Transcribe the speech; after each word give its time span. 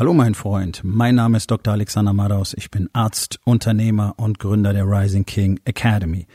Hallo 0.00 0.14
mein 0.14 0.34
Freund, 0.34 0.80
mein 0.82 1.16
Name 1.16 1.36
ist 1.36 1.50
Dr. 1.50 1.74
Alexander 1.74 2.14
Madaus, 2.14 2.54
ich 2.54 2.70
bin 2.70 2.88
Arzt, 2.94 3.38
Unternehmer 3.44 4.14
und 4.16 4.38
Gründer 4.38 4.72
der 4.72 4.86
Rising 4.86 5.26
King 5.26 5.60
Academy. 5.66 6.26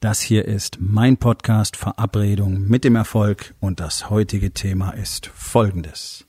Das 0.00 0.20
hier 0.20 0.44
ist 0.44 0.78
mein 0.80 1.16
Podcast 1.16 1.76
Verabredung 1.76 2.66
mit 2.66 2.82
dem 2.82 2.96
Erfolg 2.96 3.54
und 3.60 3.78
das 3.78 4.10
heutige 4.10 4.50
Thema 4.50 4.90
ist 4.90 5.26
folgendes. 5.26 6.26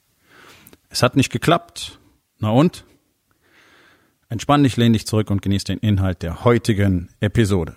Es 0.90 1.02
hat 1.02 1.16
nicht 1.16 1.32
geklappt. 1.32 2.00
Na 2.38 2.52
und? 2.52 2.86
Entspann 4.30 4.62
dich, 4.62 4.78
lehn 4.78 4.94
dich 4.94 5.08
zurück 5.08 5.32
und 5.32 5.42
genieß 5.42 5.64
den 5.64 5.80
Inhalt 5.80 6.22
der 6.22 6.44
heutigen 6.44 7.10
Episode. 7.20 7.76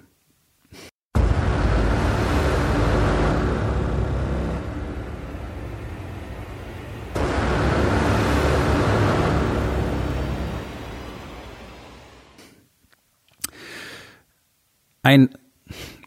Ein 15.07 15.29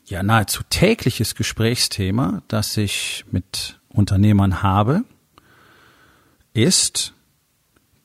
ja 0.07 0.23
nahezu 0.23 0.61
tägliches 0.69 1.33
Gesprächsthema, 1.33 2.43
das 2.49 2.75
ich 2.75 3.23
mit 3.31 3.79
Unternehmern 3.87 4.61
habe, 4.61 5.05
ist 6.51 7.13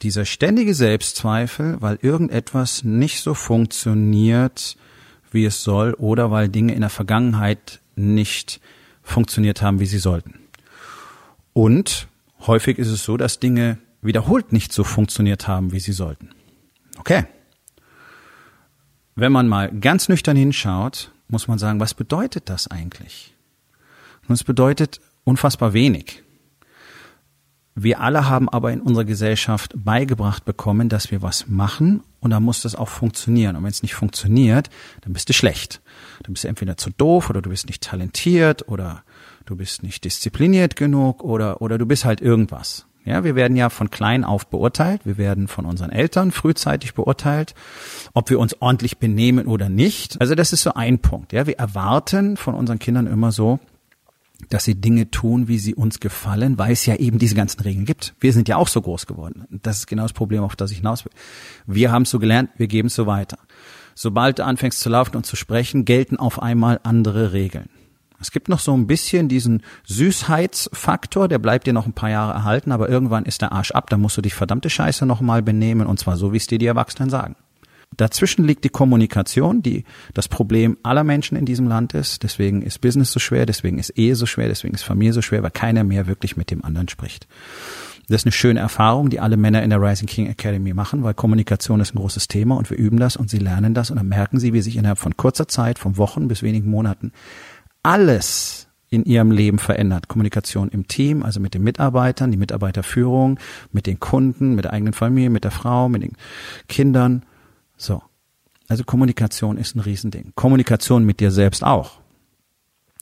dieser 0.03 0.25
ständige 0.25 0.73
Selbstzweifel, 0.73 1.83
weil 1.83 1.99
irgendetwas 2.01 2.85
nicht 2.85 3.23
so 3.23 3.35
funktioniert, 3.35 4.77
wie 5.33 5.45
es 5.45 5.65
soll, 5.65 5.95
oder 5.95 6.31
weil 6.31 6.49
Dinge 6.49 6.75
in 6.75 6.83
der 6.83 6.91
Vergangenheit 6.91 7.81
nicht 7.97 8.61
funktioniert 9.03 9.63
haben, 9.63 9.81
wie 9.81 9.87
sie 9.87 9.99
sollten. 9.99 10.39
Und 11.53 12.07
häufig 12.47 12.79
ist 12.79 12.87
es 12.91 13.03
so, 13.03 13.17
dass 13.17 13.41
Dinge 13.41 13.79
wiederholt 14.01 14.53
nicht 14.53 14.73
so 14.73 14.85
funktioniert 14.85 15.49
haben, 15.49 15.73
wie 15.73 15.81
sie 15.81 15.91
sollten. 15.91 16.31
Okay 16.99 17.25
wenn 19.17 19.33
man 19.33 19.49
mal 19.49 19.71
ganz 19.71 20.09
nüchtern 20.09 20.37
hinschaut, 20.37 21.13
muss 21.29 21.49
man 21.49 21.59
sagen, 21.59 21.81
was 21.81 21.95
bedeutet 21.95 22.49
das 22.49 22.69
eigentlich? 22.69 23.35
Und 24.29 24.35
es 24.35 24.45
bedeutet 24.45 25.01
unfassbar 25.25 25.73
wenig. 25.73 26.23
Wir 27.77 28.01
alle 28.01 28.29
haben 28.29 28.49
aber 28.49 28.73
in 28.73 28.81
unserer 28.81 29.05
Gesellschaft 29.05 29.73
beigebracht 29.75 30.45
bekommen, 30.45 30.89
dass 30.89 31.11
wir 31.11 31.23
was 31.23 31.49
machen 31.49 32.03
und 32.21 32.31
dann 32.31 32.45
muss 32.45 32.63
das 32.63 32.77
auch 32.77 32.89
funktionieren. 32.89 33.57
Und 33.57 33.65
wenn 33.65 33.71
es 33.71 33.83
nicht 33.83 33.95
funktioniert, 33.95 34.71
dann 35.01 35.13
bist 35.13 35.29
du 35.29 35.33
schlecht. 35.33 35.81
Dann 36.23 36.35
bist 36.35 36.45
du 36.45 36.49
entweder 36.49 36.77
zu 36.77 36.91
doof 36.91 37.31
oder 37.31 37.43
du 37.43 37.51
bist 37.51 37.67
nicht 37.67 37.83
talentiert 37.83 38.69
oder 38.69 39.03
du 39.45 39.57
bist 39.57 39.83
nicht 39.83 40.05
diszipliniert 40.05 40.77
genug 40.77 41.25
oder, 41.25 41.61
oder 41.63 41.77
du 41.77 41.85
bist 41.85 42.05
halt 42.05 42.21
irgendwas. 42.21 42.87
Ja, 43.05 43.23
wir 43.23 43.35
werden 43.35 43.57
ja 43.57 43.69
von 43.69 43.91
klein 43.91 44.25
auf 44.25 44.47
beurteilt. 44.47 45.03
Wir 45.05 45.19
werden 45.19 45.47
von 45.47 45.67
unseren 45.67 45.91
Eltern 45.91 46.33
frühzeitig 46.33 46.95
beurteilt, 46.95 47.55
ob 48.15 48.31
wir 48.31 48.39
uns 48.39 48.61
ordentlich 48.61 48.99
benehmen 48.99 49.47
oder 49.47 49.69
nicht. 49.69 50.21
Also 50.21 50.35
das 50.35 50.53
ist 50.55 50.63
so 50.63 50.73
ein 50.73 51.01
Punkt. 51.01 51.33
Ja, 51.33 51.47
wir 51.47 51.59
erwarten 51.59 52.39
von 52.39 52.55
unseren 52.55 52.79
Kindern 52.79 53.07
immer 53.07 53.31
so, 53.31 53.61
dass 54.49 54.65
sie 54.65 54.75
Dinge 54.75 55.11
tun, 55.11 55.49
wie 55.49 55.59
sie 55.59 55.75
uns 55.75 56.01
gefallen, 56.01 56.59
weil 56.59 56.73
es 56.73 56.87
ja 56.87 56.97
eben 56.97 57.19
diese 57.19 57.35
ganzen 57.35 57.61
Regeln 57.61 57.85
gibt. 57.85 58.15
Wir 58.21 58.33
sind 58.33 58.49
ja 58.49 58.57
auch 58.57 58.69
so 58.69 58.81
groß 58.81 59.07
geworden. 59.07 59.45
Das 59.51 59.79
ist 59.79 59.87
genau 59.87 60.03
das 60.03 60.13
Problem, 60.13 60.43
auf 60.43 60.57
das 60.57 60.71
ich 60.71 60.79
hinaus 60.79 61.05
will. 61.05 61.13
Wir 61.67 61.93
haben 61.93 62.03
es 62.03 62.11
so 62.11 62.19
gelernt, 62.19 62.51
wir 62.57 62.69
geben 62.69 62.89
es 62.89 62.95
so 62.95 63.07
weiter. 63.07 63.39
Sobald 63.95 64.39
du 64.39 64.45
anfängst 64.45 64.81
zu 64.81 64.89
laufen 64.89 65.17
und 65.17 65.27
zu 65.27 65.37
sprechen, 65.37 65.85
gelten 65.85 66.17
auf 66.17 66.43
einmal 66.43 66.81
andere 66.83 67.33
Regeln. 67.33 67.69
Es 68.21 68.31
gibt 68.31 68.49
noch 68.49 68.61
so 68.61 68.75
ein 68.75 68.87
bisschen 68.87 69.29
diesen 69.29 69.63
Süßheitsfaktor, 69.85 71.29
der 71.29 71.39
bleibt 71.39 71.67
dir 71.67 71.73
noch 71.73 71.87
ein 71.87 71.93
paar 71.93 72.11
Jahre 72.11 72.33
erhalten, 72.33 72.73
aber 72.73 72.89
irgendwann 72.89 73.25
ist 73.25 73.43
der 73.43 73.53
Arsch 73.53 73.73
ab, 73.73 73.91
da 73.91 73.97
musst 73.97 74.17
du 74.17 74.23
dich 74.23 74.35
verdammte 74.35 74.71
Scheiße 74.71 75.05
nochmal 75.05 75.43
benehmen 75.43 75.87
und 75.87 75.99
zwar 75.99 76.17
so, 76.17 76.33
wie 76.33 76.39
es 76.39 76.47
dir 76.47 76.59
die 76.59 76.67
Erwachsenen 76.67 77.11
sagen. 77.11 77.37
Dazwischen 77.97 78.45
liegt 78.45 78.65
die 78.65 78.71
Kommunikation, 78.71 79.63
die 79.63 79.85
das 80.15 80.29
Problem 80.29 80.77
aller 80.83 81.05
Menschen 81.05 81.37
in 81.37 81.45
diesem 81.45 81.69
Land 81.69 81.95
ist. 81.95 82.23
Deswegen 82.23 82.63
ist 82.63 82.81
Business 82.81 83.13
so 83.13 83.21
schwer, 83.21 83.47
deswegen 83.47 83.79
ist 83.79 83.91
Ehe 83.91 84.17
so 84.17 84.27
schwer, 84.27 84.49
deswegen 84.49 84.75
ist 84.75 84.83
Familie 84.83 85.13
so 85.13 85.23
schwer, 85.23 85.43
weil 85.43 85.51
keiner 85.51 85.85
mehr 85.85 86.07
wirklich 86.07 86.37
mit 86.37 86.51
dem 86.51 86.65
anderen 86.65 86.89
spricht. 86.89 87.29
Das 88.09 88.23
ist 88.23 88.27
eine 88.27 88.33
schöne 88.33 88.61
Erfahrung, 88.61 89.11
die 89.11 89.21
alle 89.21 89.37
Männer 89.37 89.63
in 89.63 89.71
der 89.71 89.81
Rising 89.81 90.09
King 90.09 90.27
Academy 90.27 90.75
machen, 90.75 91.05
weil 91.05 91.15
Kommunikation 91.15 91.81
ist 91.81 91.95
ein 91.95 91.99
großes 91.99 92.29
Thema 92.29 92.57
und 92.57 92.69
wir 92.69 92.77
üben 92.77 92.99
das 92.99 93.17
und 93.17 93.31
sie 93.31 93.39
lernen 93.39 93.73
das 93.73 93.91
und 93.91 93.97
dann 93.97 94.09
merken 94.09 94.39
sie, 94.39 94.53
wie 94.53 94.61
sich 94.61 94.77
innerhalb 94.77 94.99
von 94.99 95.17
kurzer 95.17 95.49
Zeit, 95.49 95.79
von 95.79 95.97
Wochen 95.97 96.29
bis 96.29 96.43
wenigen 96.43 96.69
Monaten 96.69 97.13
alles 97.85 98.69
in 98.89 99.05
ihrem 99.05 99.31
Leben 99.31 99.59
verändert. 99.59 100.09
Kommunikation 100.09 100.69
im 100.69 100.89
Team, 100.89 101.23
also 101.23 101.41
mit 101.41 101.55
den 101.55 101.63
Mitarbeitern, 101.63 102.31
die 102.31 102.37
Mitarbeiterführung, 102.37 103.39
mit 103.73 103.87
den 103.87 104.01
Kunden, 104.01 104.55
mit 104.55 104.65
der 104.65 104.73
eigenen 104.73 104.93
Familie, 104.93 105.31
mit 105.31 105.45
der 105.45 105.51
Frau, 105.51 105.89
mit 105.89 106.03
den 106.03 106.17
Kindern. 106.69 107.25
So. 107.77 108.03
Also 108.69 108.85
Kommunikation 108.85 109.59
ist 109.59 109.77
ein 109.77 109.81
Riesending. 109.81 110.33
Kommunikation 110.35 111.05
mit 111.05 111.21
dir 111.21 111.31
selbst 111.31 111.65
auch. 111.65 112.01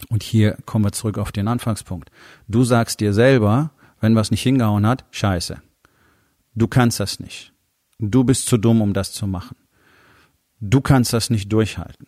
Und 0.09 0.22
hier 0.22 0.56
kommen 0.66 0.84
wir 0.84 0.93
zurück 0.93 1.19
auf 1.19 1.31
den 1.31 1.47
Anfangspunkt. 1.47 2.10
Du 2.49 2.64
sagst 2.64 3.00
dir 3.00 3.12
selber, 3.12 3.70
wenn 4.00 4.16
was 4.16 4.31
nicht 4.31 4.43
hingehauen 4.43 4.87
hat, 4.87 5.04
scheiße. 5.10 5.62
Du 6.54 6.66
kannst 6.66 6.99
das 7.00 7.20
nicht. 7.20 7.53
Du 7.99 8.25
bist 8.25 8.47
zu 8.47 8.56
dumm, 8.56 8.81
um 8.82 8.93
das 8.93 9.12
zu 9.12 9.26
machen. 9.26 9.56
Du 10.60 10.81
kannst 10.81 11.12
das 11.12 11.31
nicht 11.31 11.53
durchhalten. 11.53 12.06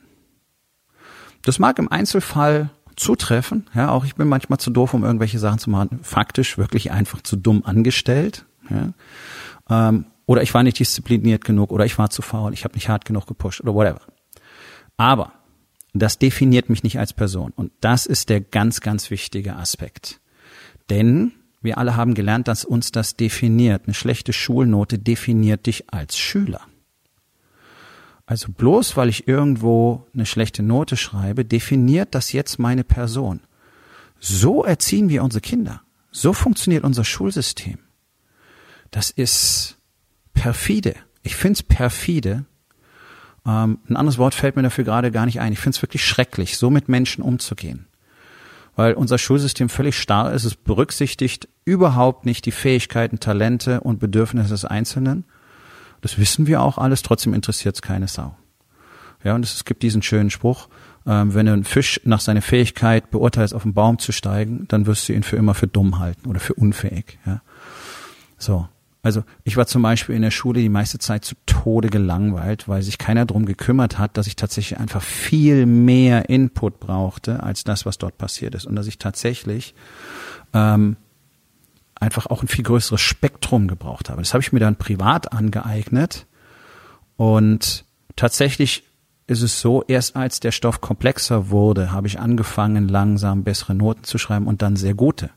Das 1.44 1.58
mag 1.58 1.78
im 1.78 1.90
Einzelfall 1.90 2.70
zutreffen. 2.96 3.68
Ja, 3.74 3.90
auch 3.90 4.04
ich 4.04 4.14
bin 4.14 4.28
manchmal 4.28 4.58
zu 4.58 4.70
doof, 4.70 4.94
um 4.94 5.04
irgendwelche 5.04 5.38
Sachen 5.38 5.58
zu 5.58 5.70
machen. 5.70 6.00
Faktisch 6.02 6.58
wirklich 6.58 6.90
einfach 6.90 7.22
zu 7.22 7.36
dumm 7.36 7.64
angestellt. 7.64 8.44
Ja. 8.70 8.92
Ähm, 9.68 10.06
oder 10.26 10.42
ich 10.42 10.54
war 10.54 10.62
nicht 10.62 10.78
diszipliniert 10.78 11.44
genug 11.44 11.70
oder 11.70 11.84
ich 11.84 11.98
war 11.98 12.10
zu 12.10 12.22
faul, 12.22 12.54
ich 12.54 12.64
habe 12.64 12.74
nicht 12.74 12.88
hart 12.88 13.04
genug 13.04 13.26
gepusht 13.26 13.60
oder 13.60 13.74
whatever. 13.74 14.00
Aber 14.96 15.32
das 15.92 16.18
definiert 16.18 16.70
mich 16.70 16.82
nicht 16.82 16.98
als 16.98 17.12
Person. 17.12 17.52
Und 17.54 17.72
das 17.80 18.06
ist 18.06 18.28
der 18.30 18.40
ganz, 18.40 18.80
ganz 18.80 19.10
wichtige 19.10 19.56
Aspekt. 19.56 20.20
Denn 20.90 21.32
wir 21.60 21.78
alle 21.78 21.96
haben 21.96 22.14
gelernt, 22.14 22.48
dass 22.48 22.64
uns 22.64 22.90
das 22.90 23.16
definiert. 23.16 23.82
Eine 23.84 23.94
schlechte 23.94 24.32
Schulnote 24.32 24.98
definiert 24.98 25.66
dich 25.66 25.92
als 25.92 26.18
Schüler. 26.18 26.60
Also 28.26 28.48
bloß 28.52 28.96
weil 28.96 29.08
ich 29.08 29.28
irgendwo 29.28 30.06
eine 30.14 30.26
schlechte 30.26 30.62
Note 30.62 30.96
schreibe, 30.96 31.44
definiert 31.44 32.14
das 32.14 32.32
jetzt 32.32 32.58
meine 32.58 32.84
Person. 32.84 33.40
So 34.18 34.64
erziehen 34.64 35.08
wir 35.08 35.22
unsere 35.22 35.42
Kinder. 35.42 35.82
So 36.10 36.32
funktioniert 36.32 36.84
unser 36.84 37.04
Schulsystem. 37.04 37.78
Das 38.90 39.10
ist 39.10 39.76
perfide. 40.32 40.94
Ich 41.22 41.36
find's 41.36 41.62
perfide. 41.62 42.44
Ähm, 43.46 43.78
ein 43.88 43.96
anderes 43.96 44.18
Wort 44.18 44.34
fällt 44.34 44.56
mir 44.56 44.62
dafür 44.62 44.84
gerade 44.84 45.10
gar 45.10 45.26
nicht 45.26 45.40
ein. 45.40 45.52
Ich 45.52 45.58
find's 45.58 45.82
wirklich 45.82 46.04
schrecklich, 46.04 46.56
so 46.56 46.70
mit 46.70 46.88
Menschen 46.88 47.22
umzugehen. 47.22 47.86
Weil 48.76 48.94
unser 48.94 49.18
Schulsystem 49.18 49.68
völlig 49.68 49.98
starr 49.98 50.32
ist. 50.32 50.44
Es 50.44 50.54
berücksichtigt 50.54 51.48
überhaupt 51.64 52.24
nicht 52.24 52.46
die 52.46 52.52
Fähigkeiten, 52.52 53.20
Talente 53.20 53.80
und 53.80 54.00
Bedürfnisse 54.00 54.50
des 54.50 54.64
Einzelnen 54.64 55.24
das 56.04 56.18
wissen 56.18 56.46
wir 56.46 56.60
auch 56.60 56.76
alles, 56.76 57.00
trotzdem 57.00 57.32
interessiert 57.32 57.76
es 57.76 57.80
keine 57.80 58.08
Sau. 58.08 58.36
Ja, 59.24 59.34
und 59.34 59.42
es 59.42 59.64
gibt 59.64 59.82
diesen 59.82 60.02
schönen 60.02 60.28
Spruch, 60.28 60.68
ähm, 61.06 61.32
wenn 61.32 61.46
du 61.46 61.54
einen 61.54 61.64
Fisch 61.64 61.98
nach 62.04 62.20
seiner 62.20 62.42
Fähigkeit 62.42 63.10
beurteilst, 63.10 63.54
auf 63.54 63.62
den 63.62 63.72
Baum 63.72 63.98
zu 63.98 64.12
steigen, 64.12 64.66
dann 64.68 64.84
wirst 64.84 65.08
du 65.08 65.14
ihn 65.14 65.22
für 65.22 65.36
immer 65.36 65.54
für 65.54 65.66
dumm 65.66 65.98
halten 65.98 66.28
oder 66.28 66.40
für 66.40 66.52
unfähig. 66.52 67.18
Ja. 67.24 67.40
So. 68.36 68.68
Also 69.02 69.24
ich 69.44 69.56
war 69.56 69.66
zum 69.66 69.80
Beispiel 69.80 70.14
in 70.14 70.20
der 70.20 70.30
Schule 70.30 70.60
die 70.60 70.68
meiste 70.68 70.98
Zeit 70.98 71.24
zu 71.24 71.36
Tode 71.46 71.88
gelangweilt, 71.88 72.68
weil 72.68 72.82
sich 72.82 72.98
keiner 72.98 73.24
drum 73.24 73.46
gekümmert 73.46 73.98
hat, 73.98 74.18
dass 74.18 74.26
ich 74.26 74.36
tatsächlich 74.36 74.78
einfach 74.78 75.02
viel 75.02 75.64
mehr 75.64 76.28
Input 76.28 76.80
brauchte 76.80 77.42
als 77.42 77.64
das, 77.64 77.86
was 77.86 77.96
dort 77.96 78.18
passiert 78.18 78.54
ist. 78.54 78.66
Und 78.66 78.76
dass 78.76 78.86
ich 78.86 78.98
tatsächlich 78.98 79.74
ähm, 80.52 80.96
einfach 82.04 82.26
auch 82.26 82.42
ein 82.42 82.48
viel 82.48 82.64
größeres 82.64 83.00
Spektrum 83.00 83.66
gebraucht 83.66 84.10
habe. 84.10 84.22
Das 84.22 84.34
habe 84.34 84.42
ich 84.42 84.52
mir 84.52 84.60
dann 84.60 84.76
privat 84.76 85.32
angeeignet 85.32 86.26
und 87.16 87.84
tatsächlich 88.16 88.84
ist 89.26 89.42
es 89.42 89.60
so, 89.60 89.82
erst 89.88 90.16
als 90.16 90.40
der 90.40 90.52
Stoff 90.52 90.80
komplexer 90.80 91.48
wurde, 91.48 91.92
habe 91.92 92.06
ich 92.06 92.20
angefangen, 92.20 92.88
langsam 92.88 93.42
bessere 93.42 93.74
Noten 93.74 94.04
zu 94.04 94.18
schreiben 94.18 94.46
und 94.46 94.60
dann 94.60 94.76
sehr 94.76 94.94
gute. 94.94 95.30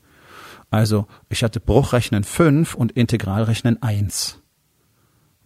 Also 0.70 1.08
ich 1.30 1.44
hatte 1.44 1.62
Bruchrechnen 1.62 2.26
5 2.26 2.76
und 2.76 2.92
Integralrechnen 2.92 3.82
1. 3.82 4.42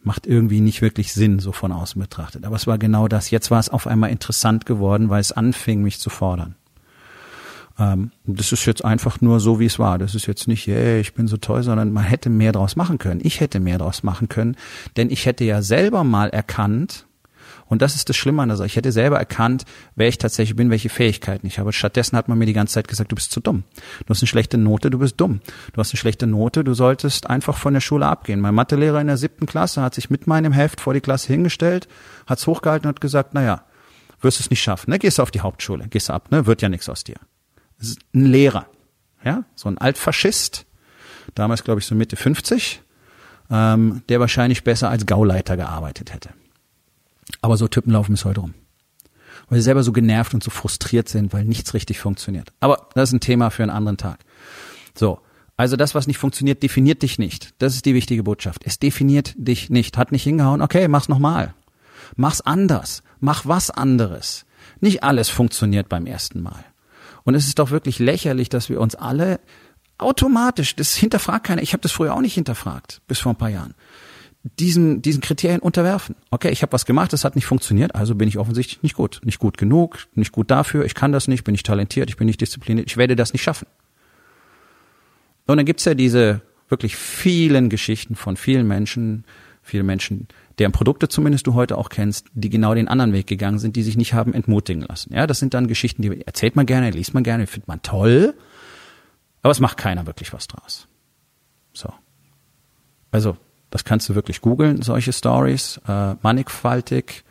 Macht 0.01 0.25
irgendwie 0.25 0.61
nicht 0.61 0.81
wirklich 0.81 1.13
Sinn, 1.13 1.37
so 1.37 1.51
von 1.51 1.71
außen 1.71 2.01
betrachtet. 2.01 2.43
Aber 2.45 2.55
es 2.55 2.65
war 2.65 2.79
genau 2.79 3.07
das. 3.07 3.29
Jetzt 3.29 3.51
war 3.51 3.59
es 3.59 3.69
auf 3.69 3.85
einmal 3.85 4.09
interessant 4.09 4.65
geworden, 4.65 5.09
weil 5.09 5.21
es 5.21 5.31
anfing, 5.31 5.83
mich 5.83 5.99
zu 5.99 6.09
fordern. 6.09 6.55
Ähm, 7.79 8.11
das 8.25 8.51
ist 8.51 8.65
jetzt 8.65 8.83
einfach 8.83 9.21
nur 9.21 9.39
so, 9.39 9.59
wie 9.59 9.65
es 9.65 9.79
war. 9.79 9.97
Das 9.97 10.15
ist 10.15 10.27
jetzt 10.27 10.47
nicht, 10.47 10.67
yeah, 10.67 10.97
ich 10.97 11.13
bin 11.13 11.27
so 11.27 11.37
toll, 11.37 11.63
sondern 11.63 11.91
man 11.91 12.03
hätte 12.03 12.29
mehr 12.29 12.51
draus 12.51 12.75
machen 12.75 12.97
können. 12.97 13.21
Ich 13.23 13.39
hätte 13.39 13.59
mehr 13.59 13.77
draus 13.77 14.03
machen 14.03 14.29
können, 14.29 14.55
denn 14.97 15.09
ich 15.09 15.25
hätte 15.25 15.43
ja 15.45 15.61
selber 15.61 16.03
mal 16.03 16.29
erkannt 16.29 17.05
Und 17.71 17.81
das 17.81 17.95
ist 17.95 18.09
das 18.09 18.17
Schlimme 18.17 18.41
an 18.41 18.49
der 18.49 18.57
Sache. 18.57 18.67
Ich 18.67 18.75
hätte 18.75 18.91
selber 18.91 19.17
erkannt, 19.17 19.63
wer 19.95 20.09
ich 20.09 20.17
tatsächlich 20.17 20.57
bin, 20.57 20.69
welche 20.69 20.89
Fähigkeiten 20.89 21.47
ich 21.47 21.57
habe. 21.57 21.71
Stattdessen 21.71 22.17
hat 22.17 22.27
man 22.27 22.37
mir 22.37 22.45
die 22.45 22.51
ganze 22.51 22.73
Zeit 22.73 22.89
gesagt, 22.89 23.13
du 23.13 23.15
bist 23.15 23.31
zu 23.31 23.39
dumm. 23.39 23.63
Du 24.05 24.09
hast 24.09 24.21
eine 24.21 24.27
schlechte 24.27 24.57
Note, 24.57 24.89
du 24.89 24.99
bist 24.99 25.21
dumm. 25.21 25.39
Du 25.71 25.79
hast 25.79 25.93
eine 25.93 25.97
schlechte 25.97 26.27
Note, 26.27 26.65
du 26.65 26.73
solltest 26.73 27.29
einfach 27.29 27.57
von 27.57 27.73
der 27.73 27.79
Schule 27.79 28.05
abgehen. 28.07 28.41
Mein 28.41 28.55
Mathelehrer 28.55 28.99
in 28.99 29.07
der 29.07 29.15
siebten 29.15 29.45
Klasse 29.45 29.81
hat 29.81 29.95
sich 29.95 30.09
mit 30.09 30.27
meinem 30.27 30.51
Heft 30.51 30.81
vor 30.81 30.93
die 30.93 30.99
Klasse 30.99 31.27
hingestellt, 31.27 31.87
hat's 32.27 32.45
hochgehalten 32.45 32.89
und 32.89 32.95
hat 32.95 33.01
gesagt, 33.01 33.33
naja, 33.33 33.63
wirst 34.19 34.41
es 34.41 34.49
nicht 34.49 34.61
schaffen, 34.61 34.91
ne? 34.91 34.99
Gehst 34.99 35.17
du 35.17 35.23
auf 35.23 35.31
die 35.31 35.39
Hauptschule, 35.39 35.87
gehst 35.87 36.09
ab, 36.09 36.29
ne? 36.29 36.45
Wird 36.45 36.61
ja 36.61 36.67
nichts 36.67 36.89
aus 36.89 37.05
dir. 37.05 37.15
Ein 38.13 38.25
Lehrer, 38.25 38.67
ja, 39.23 39.43
so 39.55 39.69
ein 39.69 39.77
Altfaschist, 39.77 40.65
damals 41.35 41.63
glaube 41.63 41.79
ich 41.79 41.85
so 41.85 41.95
Mitte 41.95 42.15
50, 42.15 42.81
ähm, 43.49 44.03
der 44.09 44.19
wahrscheinlich 44.19 44.63
besser 44.63 44.89
als 44.89 45.05
Gauleiter 45.05 45.57
gearbeitet 45.57 46.13
hätte. 46.13 46.29
Aber 47.41 47.57
so 47.57 47.67
Typen 47.67 47.91
laufen 47.91 48.13
bis 48.13 48.25
heute 48.25 48.41
rum. 48.41 48.53
Weil 49.49 49.59
sie 49.59 49.65
selber 49.65 49.83
so 49.83 49.91
genervt 49.91 50.33
und 50.33 50.43
so 50.43 50.51
frustriert 50.51 51.09
sind, 51.09 51.33
weil 51.33 51.43
nichts 51.43 51.73
richtig 51.73 51.99
funktioniert. 51.99 52.53
Aber 52.59 52.89
das 52.93 53.09
ist 53.09 53.13
ein 53.13 53.19
Thema 53.19 53.49
für 53.49 53.63
einen 53.63 53.71
anderen 53.71 53.97
Tag. 53.97 54.19
So. 54.95 55.19
Also 55.57 55.75
das, 55.75 55.93
was 55.93 56.07
nicht 56.07 56.17
funktioniert, 56.17 56.63
definiert 56.63 57.03
dich 57.03 57.19
nicht. 57.19 57.53
Das 57.59 57.75
ist 57.75 57.85
die 57.85 57.93
wichtige 57.93 58.23
Botschaft. 58.23 58.61
Es 58.65 58.79
definiert 58.79 59.33
dich 59.37 59.69
nicht. 59.69 59.97
Hat 59.97 60.11
nicht 60.11 60.23
hingehauen. 60.23 60.61
Okay, 60.61 60.87
mach's 60.87 61.09
nochmal. 61.09 61.53
Mach's 62.15 62.41
anders. 62.41 63.03
Mach 63.19 63.45
was 63.45 63.69
anderes. 63.69 64.45
Nicht 64.79 65.03
alles 65.03 65.29
funktioniert 65.29 65.89
beim 65.89 66.07
ersten 66.07 66.41
Mal. 66.41 66.63
Und 67.23 67.35
es 67.35 67.47
ist 67.47 67.59
doch 67.59 67.71
wirklich 67.71 67.99
lächerlich, 67.99 68.49
dass 68.49 68.69
wir 68.69 68.79
uns 68.79 68.95
alle 68.95 69.39
automatisch, 69.97 70.75
das 70.75 70.95
hinterfragt 70.95 71.45
keiner, 71.45 71.61
ich 71.61 71.73
habe 71.73 71.81
das 71.81 71.91
früher 71.91 72.13
auch 72.13 72.21
nicht 72.21 72.33
hinterfragt, 72.33 73.01
bis 73.07 73.19
vor 73.19 73.33
ein 73.33 73.37
paar 73.37 73.49
Jahren, 73.49 73.75
diesen, 74.59 75.01
diesen 75.01 75.21
Kriterien 75.21 75.59
unterwerfen. 75.59 76.15
Okay, 76.31 76.49
ich 76.49 76.63
habe 76.63 76.73
was 76.73 76.85
gemacht, 76.85 77.13
das 77.13 77.23
hat 77.23 77.35
nicht 77.35 77.45
funktioniert, 77.45 77.93
also 77.93 78.15
bin 78.15 78.27
ich 78.27 78.39
offensichtlich 78.39 78.81
nicht 78.81 78.95
gut. 78.95 79.21
Nicht 79.23 79.39
gut 79.39 79.57
genug, 79.57 80.07
nicht 80.15 80.31
gut 80.31 80.49
dafür, 80.49 80.85
ich 80.85 80.95
kann 80.95 81.11
das 81.11 81.27
nicht, 81.27 81.43
bin 81.43 81.53
ich 81.53 81.63
talentiert, 81.63 82.09
ich 82.09 82.17
bin 82.17 82.25
nicht 82.25 82.41
diszipliniert, 82.41 82.87
ich 82.87 82.97
werde 82.97 83.15
das 83.15 83.33
nicht 83.33 83.43
schaffen. 83.43 83.67
Und 85.45 85.57
dann 85.57 85.65
gibt's 85.65 85.85
ja 85.85 85.93
diese 85.93 86.41
wirklich 86.69 86.95
vielen 86.95 87.69
Geschichten 87.69 88.15
von 88.15 88.37
vielen 88.37 88.67
Menschen, 88.67 89.25
viele 89.61 89.83
Menschen, 89.83 90.27
deren 90.61 90.71
Produkte 90.73 91.09
zumindest 91.09 91.47
du 91.47 91.55
heute 91.55 91.75
auch 91.75 91.89
kennst, 91.89 92.27
die 92.35 92.51
genau 92.51 92.75
den 92.75 92.87
anderen 92.87 93.13
Weg 93.13 93.25
gegangen 93.25 93.57
sind, 93.57 93.75
die 93.75 93.81
sich 93.81 93.97
nicht 93.97 94.13
haben 94.13 94.31
entmutigen 94.35 94.83
lassen. 94.83 95.11
Ja, 95.11 95.25
das 95.25 95.39
sind 95.39 95.55
dann 95.55 95.65
Geschichten, 95.65 96.03
die 96.03 96.21
erzählt 96.21 96.55
man 96.55 96.67
gerne, 96.67 96.91
liest 96.91 97.15
man 97.15 97.23
gerne, 97.23 97.47
findet 97.47 97.67
man 97.67 97.81
toll, 97.81 98.35
aber 99.41 99.49
es 99.49 99.59
macht 99.59 99.77
keiner 99.77 100.05
wirklich 100.05 100.33
was 100.33 100.47
draus. 100.47 100.87
So. 101.73 101.91
Also, 103.09 103.37
das 103.71 103.85
kannst 103.85 104.07
du 104.07 104.13
wirklich 104.13 104.41
googeln, 104.41 104.83
solche 104.83 105.11
Stories, 105.13 105.81
äh, 105.87 106.13
mannigfaltig. 106.21 107.23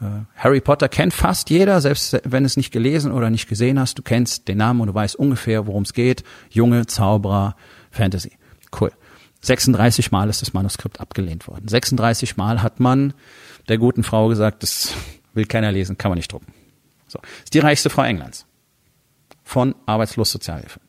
Äh, 0.00 0.24
Harry 0.36 0.62
Potter 0.62 0.88
kennt 0.88 1.12
fast 1.12 1.50
jeder, 1.50 1.82
selbst 1.82 2.18
wenn 2.24 2.46
es 2.46 2.56
nicht 2.56 2.72
gelesen 2.72 3.12
oder 3.12 3.28
nicht 3.28 3.50
gesehen 3.50 3.78
hast. 3.78 3.98
Du 3.98 4.02
kennst 4.02 4.48
den 4.48 4.56
Namen 4.56 4.80
und 4.80 4.86
du 4.86 4.94
weißt 4.94 5.16
ungefähr, 5.16 5.66
worum 5.66 5.82
es 5.82 5.92
geht. 5.92 6.24
Junge, 6.48 6.86
Zauberer, 6.86 7.54
Fantasy. 7.90 8.32
Cool. 8.80 8.92
36 9.40 10.10
Mal 10.10 10.28
ist 10.28 10.42
das 10.42 10.52
Manuskript 10.52 11.00
abgelehnt 11.00 11.46
worden. 11.46 11.68
36 11.68 12.36
Mal 12.36 12.62
hat 12.62 12.80
man 12.80 13.14
der 13.68 13.78
guten 13.78 14.02
Frau 14.02 14.28
gesagt, 14.28 14.62
das 14.62 14.94
will 15.34 15.46
keiner 15.46 15.70
lesen, 15.72 15.98
kann 15.98 16.10
man 16.10 16.16
nicht 16.16 16.32
drucken. 16.32 16.52
So. 17.06 17.20
Ist 17.44 17.54
die 17.54 17.60
reichste 17.60 17.90
Frau 17.90 18.02
Englands. 18.02 18.46
Von 19.44 19.74
Arbeitslos 19.86 20.30
Sozialhilfe. 20.30 20.80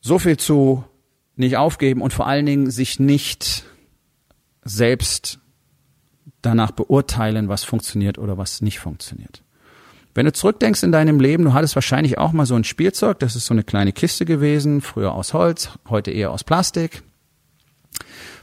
So 0.00 0.18
viel 0.18 0.36
zu 0.36 0.84
nicht 1.36 1.56
aufgeben 1.56 2.02
und 2.02 2.12
vor 2.12 2.26
allen 2.26 2.46
Dingen 2.46 2.70
sich 2.70 3.00
nicht 3.00 3.64
selbst 4.62 5.38
danach 6.42 6.70
beurteilen, 6.70 7.48
was 7.48 7.64
funktioniert 7.64 8.18
oder 8.18 8.38
was 8.38 8.60
nicht 8.60 8.78
funktioniert. 8.78 9.42
Wenn 10.14 10.26
du 10.26 10.32
zurückdenkst 10.32 10.82
in 10.84 10.92
deinem 10.92 11.18
Leben, 11.18 11.44
du 11.44 11.52
hattest 11.52 11.74
wahrscheinlich 11.74 12.18
auch 12.18 12.32
mal 12.32 12.46
so 12.46 12.54
ein 12.54 12.64
Spielzeug, 12.64 13.18
das 13.18 13.34
ist 13.34 13.46
so 13.46 13.54
eine 13.54 13.64
kleine 13.64 13.92
Kiste 13.92 14.24
gewesen, 14.24 14.80
früher 14.80 15.12
aus 15.12 15.34
Holz, 15.34 15.70
heute 15.88 16.12
eher 16.12 16.30
aus 16.30 16.44
Plastik, 16.44 17.02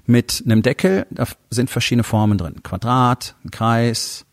mit 0.06 0.44
einem 0.46 0.62
Deckel, 0.62 1.06
da 1.10 1.26
sind 1.50 1.70
verschiedene 1.70 2.04
Formen 2.04 2.38
drin. 2.38 2.62
Quadrat, 2.64 3.36
ein 3.46 3.52
Kreis, 3.52 4.26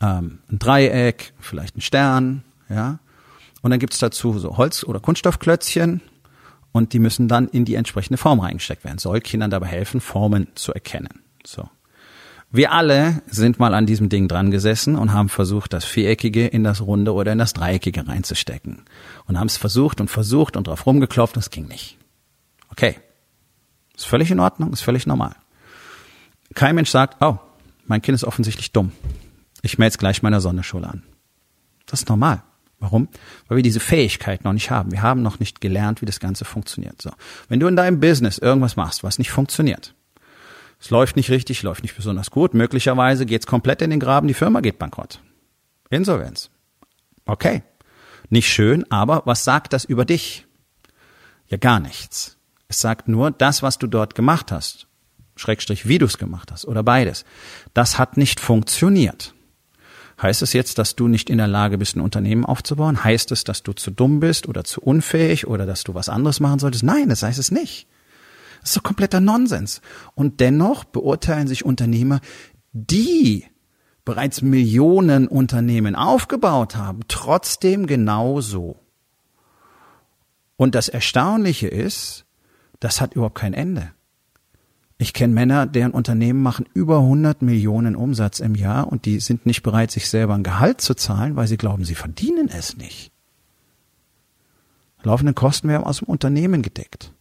ähm, 0.00 0.40
ein 0.50 0.58
Dreieck, 0.58 1.32
vielleicht 1.38 1.76
ein 1.76 1.80
Stern, 1.80 2.42
ja. 2.68 2.98
Und 3.62 3.70
dann 3.70 3.80
gibt's 3.80 3.98
dazu 3.98 4.38
so 4.38 4.56
Holz- 4.56 4.84
oder 4.84 5.00
Kunststoffklötzchen, 5.00 6.00
und 6.72 6.92
die 6.92 6.98
müssen 6.98 7.28
dann 7.28 7.48
in 7.48 7.64
die 7.64 7.74
entsprechende 7.74 8.18
Form 8.18 8.40
reingesteckt 8.40 8.84
werden. 8.84 8.98
Soll 8.98 9.20
Kindern 9.20 9.50
dabei 9.50 9.66
helfen, 9.66 10.00
Formen 10.00 10.48
zu 10.54 10.72
erkennen. 10.72 11.22
So. 11.44 11.68
Wir 12.50 12.72
alle 12.72 13.22
sind 13.26 13.58
mal 13.58 13.74
an 13.74 13.84
diesem 13.84 14.08
Ding 14.08 14.26
dran 14.26 14.50
gesessen 14.50 14.96
und 14.96 15.12
haben 15.12 15.28
versucht, 15.28 15.74
das 15.74 15.84
Viereckige 15.84 16.46
in 16.46 16.64
das 16.64 16.80
Runde 16.80 17.12
oder 17.12 17.32
in 17.32 17.38
das 17.38 17.52
Dreieckige 17.52 18.08
reinzustecken. 18.08 18.84
Und 19.26 19.38
haben 19.38 19.48
es 19.48 19.58
versucht 19.58 20.00
und 20.00 20.08
versucht 20.08 20.56
und 20.56 20.66
drauf 20.66 20.86
rumgeklopft 20.86 21.36
und 21.36 21.42
es 21.42 21.50
ging 21.50 21.66
nicht. 21.66 21.98
Okay. 22.70 22.96
Ist 23.94 24.06
völlig 24.06 24.30
in 24.30 24.40
Ordnung, 24.40 24.72
ist 24.72 24.80
völlig 24.80 25.06
normal. 25.06 25.34
Kein 26.54 26.74
Mensch 26.74 26.90
sagt, 26.90 27.22
oh, 27.22 27.38
mein 27.86 28.00
Kind 28.00 28.14
ist 28.14 28.24
offensichtlich 28.24 28.72
dumm. 28.72 28.92
Ich 29.60 29.76
melde 29.76 29.88
jetzt 29.88 29.98
gleich 29.98 30.22
meiner 30.22 30.40
Sonderschule 30.40 30.88
an. 30.88 31.02
Das 31.84 32.00
ist 32.00 32.08
normal. 32.08 32.42
Warum? 32.80 33.08
Weil 33.48 33.56
wir 33.56 33.62
diese 33.62 33.80
Fähigkeit 33.80 34.44
noch 34.44 34.52
nicht 34.52 34.70
haben. 34.70 34.92
Wir 34.92 35.02
haben 35.02 35.22
noch 35.22 35.40
nicht 35.40 35.60
gelernt, 35.60 36.00
wie 36.00 36.06
das 36.06 36.20
Ganze 36.20 36.44
funktioniert. 36.44 37.02
So. 37.02 37.10
Wenn 37.48 37.60
du 37.60 37.66
in 37.66 37.76
deinem 37.76 37.98
Business 37.98 38.38
irgendwas 38.38 38.76
machst, 38.76 39.02
was 39.02 39.18
nicht 39.18 39.32
funktioniert, 39.32 39.94
es 40.80 40.90
läuft 40.90 41.16
nicht 41.16 41.30
richtig, 41.30 41.62
läuft 41.62 41.82
nicht 41.82 41.96
besonders 41.96 42.30
gut, 42.30 42.54
möglicherweise 42.54 43.26
geht's 43.26 43.46
komplett 43.46 43.82
in 43.82 43.90
den 43.90 44.00
Graben, 44.00 44.28
die 44.28 44.34
Firma 44.34 44.60
geht 44.60 44.78
bankrott. 44.78 45.20
Insolvenz. 45.90 46.50
Okay. 47.24 47.62
Nicht 48.30 48.48
schön, 48.48 48.84
aber 48.90 49.22
was 49.24 49.44
sagt 49.44 49.72
das 49.72 49.84
über 49.84 50.04
dich? 50.04 50.46
Ja, 51.48 51.56
gar 51.56 51.80
nichts. 51.80 52.36
Es 52.68 52.80
sagt 52.80 53.08
nur, 53.08 53.30
das, 53.30 53.62
was 53.62 53.78
du 53.78 53.86
dort 53.86 54.14
gemacht 54.14 54.52
hast, 54.52 54.86
Schrägstrich, 55.36 55.88
wie 55.88 55.98
du 55.98 56.06
es 56.06 56.18
gemacht 56.18 56.52
hast, 56.52 56.66
oder 56.66 56.82
beides, 56.82 57.24
das 57.72 57.98
hat 57.98 58.16
nicht 58.16 58.40
funktioniert. 58.40 59.32
Heißt 60.20 60.42
es 60.42 60.52
jetzt, 60.52 60.78
dass 60.78 60.96
du 60.96 61.06
nicht 61.06 61.30
in 61.30 61.38
der 61.38 61.46
Lage 61.46 61.78
bist, 61.78 61.96
ein 61.96 62.00
Unternehmen 62.00 62.44
aufzubauen? 62.44 63.04
Heißt 63.04 63.30
es, 63.30 63.44
dass 63.44 63.62
du 63.62 63.72
zu 63.72 63.90
dumm 63.90 64.18
bist 64.20 64.48
oder 64.48 64.64
zu 64.64 64.80
unfähig 64.80 65.46
oder 65.46 65.64
dass 65.64 65.84
du 65.84 65.94
was 65.94 66.08
anderes 66.08 66.40
machen 66.40 66.58
solltest? 66.58 66.82
Nein, 66.82 67.08
das 67.08 67.22
heißt 67.22 67.38
es 67.38 67.52
nicht. 67.52 67.86
Das 68.60 68.70
ist 68.70 68.76
doch 68.76 68.82
kompletter 68.82 69.20
Nonsens. 69.20 69.80
Und 70.14 70.40
dennoch 70.40 70.84
beurteilen 70.84 71.48
sich 71.48 71.64
Unternehmer, 71.64 72.20
die 72.72 73.44
bereits 74.04 74.40
Millionen 74.40 75.28
Unternehmen 75.28 75.94
aufgebaut 75.94 76.76
haben, 76.76 77.00
trotzdem 77.08 77.86
genauso. 77.86 78.76
Und 80.56 80.74
das 80.74 80.88
Erstaunliche 80.88 81.68
ist, 81.68 82.24
das 82.80 83.00
hat 83.00 83.14
überhaupt 83.14 83.36
kein 83.36 83.54
Ende. 83.54 83.92
Ich 84.96 85.12
kenne 85.12 85.32
Männer, 85.32 85.66
deren 85.66 85.92
Unternehmen 85.92 86.42
machen 86.42 86.66
über 86.74 86.98
100 86.98 87.42
Millionen 87.42 87.94
Umsatz 87.94 88.40
im 88.40 88.56
Jahr 88.56 88.88
und 88.90 89.04
die 89.04 89.20
sind 89.20 89.46
nicht 89.46 89.62
bereit, 89.62 89.92
sich 89.92 90.08
selber 90.08 90.34
ein 90.34 90.42
Gehalt 90.42 90.80
zu 90.80 90.94
zahlen, 90.94 91.36
weil 91.36 91.46
sie 91.46 91.56
glauben, 91.56 91.84
sie 91.84 91.94
verdienen 91.94 92.48
es 92.48 92.76
nicht. 92.76 93.12
Laufende 95.02 95.34
Kosten 95.34 95.68
werden 95.68 95.84
aus 95.84 95.98
dem 95.98 96.08
Unternehmen 96.08 96.62
gedeckt. 96.62 97.12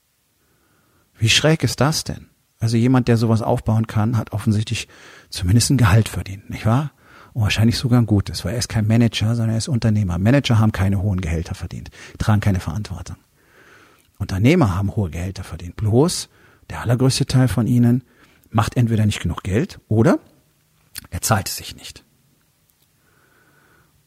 Wie 1.17 1.29
schräg 1.29 1.63
ist 1.63 1.81
das 1.81 2.03
denn? 2.03 2.27
Also 2.59 2.77
jemand, 2.77 3.07
der 3.07 3.17
sowas 3.17 3.41
aufbauen 3.41 3.87
kann, 3.87 4.17
hat 4.17 4.31
offensichtlich 4.31 4.87
zumindest 5.29 5.69
ein 5.69 5.77
Gehalt 5.77 6.09
verdient, 6.09 6.49
nicht 6.49 6.65
wahr? 6.65 6.91
Und 7.33 7.43
wahrscheinlich 7.43 7.77
sogar 7.77 8.01
ein 8.01 8.07
gutes, 8.07 8.43
weil 8.45 8.53
er 8.53 8.59
ist 8.59 8.69
kein 8.69 8.87
Manager, 8.87 9.35
sondern 9.35 9.51
er 9.51 9.57
ist 9.57 9.67
Unternehmer. 9.67 10.17
Manager 10.17 10.57
haben 10.57 10.71
keine 10.71 11.01
hohen 11.01 11.21
Gehälter 11.21 11.53
verdient, 11.53 11.91
tragen 12.17 12.41
keine 12.41 12.59
Verantwortung. 12.59 13.17
Unternehmer 14.17 14.75
haben 14.75 14.95
hohe 14.95 15.11
Gehälter 15.11 15.43
verdient. 15.43 15.75
Bloß, 15.75 16.29
der 16.69 16.81
allergrößte 16.81 17.27
Teil 17.27 17.47
von 17.47 17.67
ihnen 17.67 18.03
macht 18.49 18.75
entweder 18.75 19.05
nicht 19.05 19.21
genug 19.21 19.43
Geld 19.43 19.79
oder 19.87 20.19
er 21.11 21.21
zahlt 21.21 21.47
es 21.47 21.57
sich 21.57 21.75
nicht. 21.75 22.03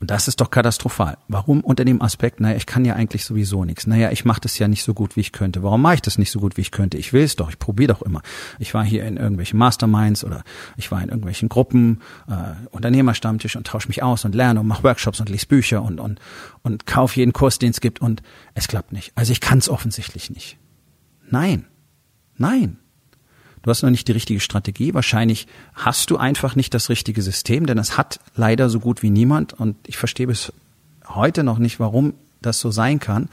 Und 0.00 0.11
das 0.11 0.28
ist 0.28 0.40
doch 0.40 0.50
katastrophal. 0.50 1.19
Warum 1.28 1.61
unter 1.61 1.85
dem 1.85 2.00
Aspekt, 2.00 2.40
naja, 2.40 2.57
ich 2.57 2.66
kann 2.66 2.85
ja 2.85 2.95
eigentlich 2.95 3.25
sowieso 3.25 3.64
nichts. 3.64 3.87
Naja, 3.87 4.11
ich 4.11 4.25
mache 4.25 4.40
das 4.40 4.59
ja 4.59 4.66
nicht 4.66 4.83
so 4.83 4.95
gut, 4.95 5.14
wie 5.14 5.21
ich 5.21 5.33
könnte. 5.33 5.62
Warum 5.62 5.83
mache 5.83 5.97
ich 5.97 6.02
das 6.02 6.16
nicht 6.16 6.30
so 6.30 6.40
gut, 6.40 6.57
wie 6.57 6.62
ich 6.62 6.71
könnte? 6.71 6.97
Ich 6.97 7.12
will 7.12 7.23
es 7.23 7.37
doch, 7.37 7.50
ich 7.50 7.59
probiere 7.59 7.92
doch 7.92 8.02
immer. 8.02 8.23
Ich 8.59 8.73
war 8.73 8.83
hier 8.83 9.04
in 9.04 9.19
irgendwelchen 9.19 9.59
Masterminds 9.59 10.25
oder 10.25 10.42
ich 10.76 10.90
war 10.90 11.02
in 11.02 11.11
irgendwelchen 11.11 11.50
Gruppen, 11.50 12.00
äh, 12.28 12.66
Unternehmerstammtisch 12.71 13.57
und 13.57 13.66
tausche 13.66 13.88
mich 13.88 14.02
aus 14.02 14.25
und 14.25 14.35
lerne 14.35 14.61
und 14.61 14.66
mache 14.66 14.85
Workshops 14.85 15.21
und 15.21 15.28
lese 15.28 15.47
Bücher 15.47 15.83
und, 15.83 16.00
und, 16.00 16.19
und 16.62 16.87
kauf 16.87 17.14
jeden 17.16 17.33
Kurs, 17.33 17.59
den 17.59 17.71
es 17.71 17.80
gibt 17.80 18.00
und 18.00 18.23
es 18.54 18.69
klappt 18.69 18.92
nicht. 18.92 19.12
Also 19.14 19.33
ich 19.33 19.40
kann 19.40 19.59
es 19.59 19.69
offensichtlich 19.69 20.30
nicht. 20.30 20.57
Nein, 21.28 21.66
Nein. 22.40 22.78
Du 23.62 23.71
hast 23.71 23.83
noch 23.83 23.90
nicht 23.90 24.09
die 24.09 24.12
richtige 24.12 24.40
Strategie. 24.40 24.95
Wahrscheinlich 24.95 25.47
hast 25.75 26.11
du 26.11 26.17
einfach 26.17 26.57
nicht 26.57 26.73
das 26.73 26.88
richtige 26.88 27.21
System, 27.23 27.67
denn 27.67 27.79
es 27.79 27.99
hat 27.99 28.21
leider 28.35 28.71
so 28.71 28.81
gut 28.81 29.02
wie 29.02 29.11
niemand. 29.11 29.52
Und 29.52 29.76
ich 29.87 29.99
verstehe 29.99 30.26
bis 30.26 30.52
heute 31.07 31.45
noch 31.45 31.59
nicht, 31.59 31.79
warum 31.79 32.14
das 32.40 32.61
so 32.61 32.71
sein 32.71 33.00
kann. 33.00 33.29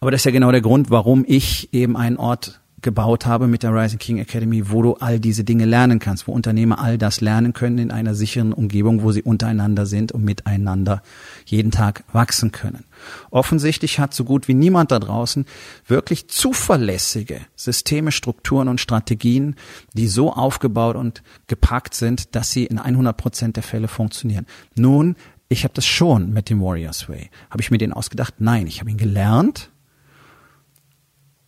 Aber 0.00 0.10
das 0.10 0.20
ist 0.20 0.26
ja 0.26 0.30
genau 0.30 0.52
der 0.52 0.60
Grund, 0.60 0.90
warum 0.90 1.24
ich 1.26 1.72
eben 1.74 1.96
einen 1.96 2.18
Ort 2.18 2.60
gebaut 2.80 3.26
habe 3.26 3.48
mit 3.48 3.62
der 3.62 3.74
Rising 3.74 3.98
King 3.98 4.18
Academy, 4.18 4.70
wo 4.70 4.82
du 4.82 4.94
all 4.94 5.18
diese 5.18 5.42
Dinge 5.42 5.64
lernen 5.64 5.98
kannst, 5.98 6.28
wo 6.28 6.32
Unternehmer 6.32 6.78
all 6.78 6.96
das 6.96 7.20
lernen 7.20 7.52
können 7.52 7.78
in 7.78 7.90
einer 7.90 8.14
sicheren 8.14 8.52
Umgebung, 8.52 9.02
wo 9.02 9.10
sie 9.10 9.22
untereinander 9.22 9.84
sind 9.86 10.12
und 10.12 10.24
miteinander 10.24 11.02
jeden 11.44 11.70
Tag 11.70 12.04
wachsen 12.12 12.52
können. 12.52 12.84
Offensichtlich 13.30 13.98
hat 13.98 14.14
so 14.14 14.24
gut 14.24 14.46
wie 14.48 14.54
niemand 14.54 14.92
da 14.92 14.98
draußen 14.98 15.44
wirklich 15.86 16.28
zuverlässige 16.28 17.40
Systeme, 17.56 18.12
Strukturen 18.12 18.68
und 18.68 18.80
Strategien, 18.80 19.56
die 19.94 20.06
so 20.06 20.32
aufgebaut 20.32 20.96
und 20.96 21.22
gepackt 21.48 21.94
sind, 21.94 22.34
dass 22.36 22.52
sie 22.52 22.66
in 22.66 22.78
100 22.78 23.16
Prozent 23.16 23.56
der 23.56 23.62
Fälle 23.64 23.88
funktionieren. 23.88 24.46
Nun, 24.76 25.16
ich 25.48 25.64
habe 25.64 25.74
das 25.74 25.86
schon 25.86 26.32
mit 26.32 26.50
dem 26.50 26.60
Warriors 26.60 27.08
Way. 27.08 27.30
Habe 27.50 27.62
ich 27.62 27.70
mir 27.70 27.78
den 27.78 27.92
ausgedacht? 27.92 28.34
Nein, 28.38 28.66
ich 28.66 28.80
habe 28.80 28.90
ihn 28.90 28.98
gelernt 28.98 29.70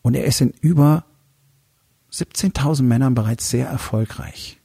und 0.03 0.15
er 0.15 0.25
ist 0.25 0.41
in 0.41 0.53
über 0.61 1.05
17.000 2.13 2.83
Männern 2.83 3.15
bereits 3.15 3.51
sehr 3.51 3.69
erfolgreich. 3.69 4.61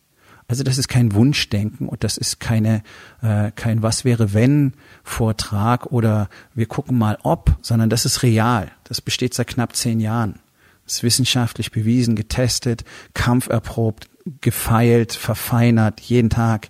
Also 0.48 0.64
das 0.64 0.78
ist 0.78 0.88
kein 0.88 1.14
Wunschdenken 1.16 1.90
und 1.90 2.04
das 2.04 2.18
ist 2.18 2.40
keine 2.40 2.84
äh, 3.22 3.52
kein 3.52 3.82
was 3.82 4.06
wäre 4.06 4.34
wenn 4.34 4.74
Vortrag 5.04 5.88
oder 5.88 6.30
wir 6.54 6.68
gucken 6.68 6.98
mal 6.98 7.18
ob, 7.24 7.58
sondern 7.62 7.90
das 7.90 8.06
ist 8.06 8.22
real. 8.22 8.72
Das 8.84 9.02
besteht 9.02 9.34
seit 9.34 9.48
knapp 9.48 9.76
zehn 9.76 10.00
Jahren. 10.00 10.40
Das 10.86 10.98
ist 10.98 11.04
wissenschaftlich 11.04 11.72
bewiesen, 11.72 12.16
getestet, 12.16 12.86
kampferprobt, 13.16 14.08
gefeilt, 14.42 15.14
verfeinert, 15.14 16.00
jeden 16.02 16.30
Tag. 16.30 16.70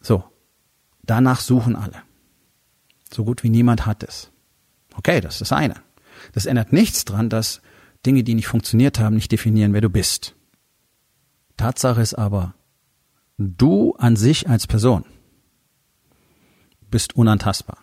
So, 0.00 0.22
danach 1.02 1.40
suchen 1.40 1.74
alle. 1.74 1.96
So 3.12 3.24
gut 3.24 3.42
wie 3.42 3.50
niemand 3.50 3.86
hat 3.86 4.04
es. 4.04 4.30
Okay, 4.94 5.20
das 5.20 5.34
ist 5.34 5.40
das 5.40 5.52
eine. 5.52 5.74
Das 6.32 6.46
ändert 6.46 6.72
nichts 6.72 7.04
dran, 7.04 7.28
dass 7.28 7.60
Dinge, 8.06 8.24
die 8.24 8.34
nicht 8.34 8.46
funktioniert 8.46 8.98
haben, 8.98 9.14
nicht 9.14 9.32
definieren, 9.32 9.72
wer 9.72 9.80
du 9.80 9.90
bist. 9.90 10.34
Tatsache 11.56 12.00
ist 12.00 12.14
aber, 12.14 12.54
du 13.36 13.94
an 13.96 14.16
sich 14.16 14.48
als 14.48 14.66
Person 14.66 15.04
bist 16.90 17.14
unantastbar. 17.14 17.78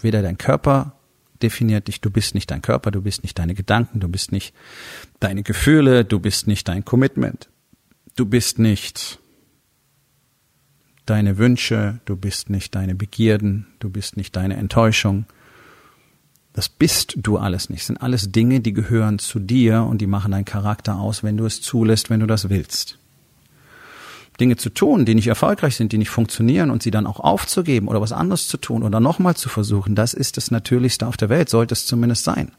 Weder 0.00 0.22
dein 0.22 0.38
Körper 0.38 0.98
definiert 1.42 1.88
dich, 1.88 2.00
du 2.00 2.10
bist 2.10 2.34
nicht 2.34 2.50
dein 2.50 2.62
Körper, 2.62 2.90
du 2.90 3.02
bist 3.02 3.22
nicht 3.22 3.38
deine 3.38 3.54
Gedanken, 3.54 4.00
du 4.00 4.08
bist 4.08 4.32
nicht 4.32 4.54
deine 5.20 5.42
Gefühle, 5.42 6.04
du 6.04 6.20
bist 6.20 6.46
nicht 6.46 6.68
dein 6.68 6.84
Commitment, 6.84 7.50
du 8.16 8.26
bist 8.26 8.58
nicht 8.58 9.18
deine 11.06 11.38
Wünsche, 11.38 12.00
du 12.04 12.16
bist 12.16 12.50
nicht 12.50 12.74
deine 12.74 12.94
Begierden, 12.94 13.66
du 13.80 13.90
bist 13.90 14.16
nicht 14.16 14.36
deine 14.36 14.56
Enttäuschung, 14.56 15.26
das 16.52 16.68
bist 16.68 17.14
du 17.16 17.38
alles 17.38 17.70
nicht. 17.70 17.82
Das 17.82 17.86
sind 17.86 18.02
alles 18.02 18.30
Dinge, 18.30 18.60
die 18.60 18.72
gehören 18.72 19.18
zu 19.18 19.38
dir 19.38 19.82
und 19.84 20.00
die 20.00 20.06
machen 20.06 20.32
deinen 20.32 20.44
Charakter 20.44 20.96
aus, 20.96 21.22
wenn 21.22 21.36
du 21.36 21.46
es 21.46 21.62
zulässt, 21.62 22.10
wenn 22.10 22.20
du 22.20 22.26
das 22.26 22.50
willst. 22.50 22.98
Dinge 24.40 24.56
zu 24.56 24.70
tun, 24.70 25.04
die 25.04 25.14
nicht 25.14 25.28
erfolgreich 25.28 25.76
sind, 25.76 25.92
die 25.92 25.98
nicht 25.98 26.10
funktionieren 26.10 26.70
und 26.70 26.82
sie 26.82 26.90
dann 26.90 27.06
auch 27.06 27.20
aufzugeben 27.20 27.88
oder 27.88 28.00
was 28.00 28.12
anderes 28.12 28.48
zu 28.48 28.56
tun 28.56 28.82
oder 28.82 28.98
nochmal 28.98 29.36
zu 29.36 29.48
versuchen, 29.48 29.94
das 29.94 30.14
ist 30.14 30.36
das 30.36 30.50
Natürlichste 30.50 31.06
auf 31.06 31.16
der 31.16 31.28
Welt, 31.28 31.48
sollte 31.48 31.74
es 31.74 31.86
zumindest 31.86 32.24
sein. 32.24 32.52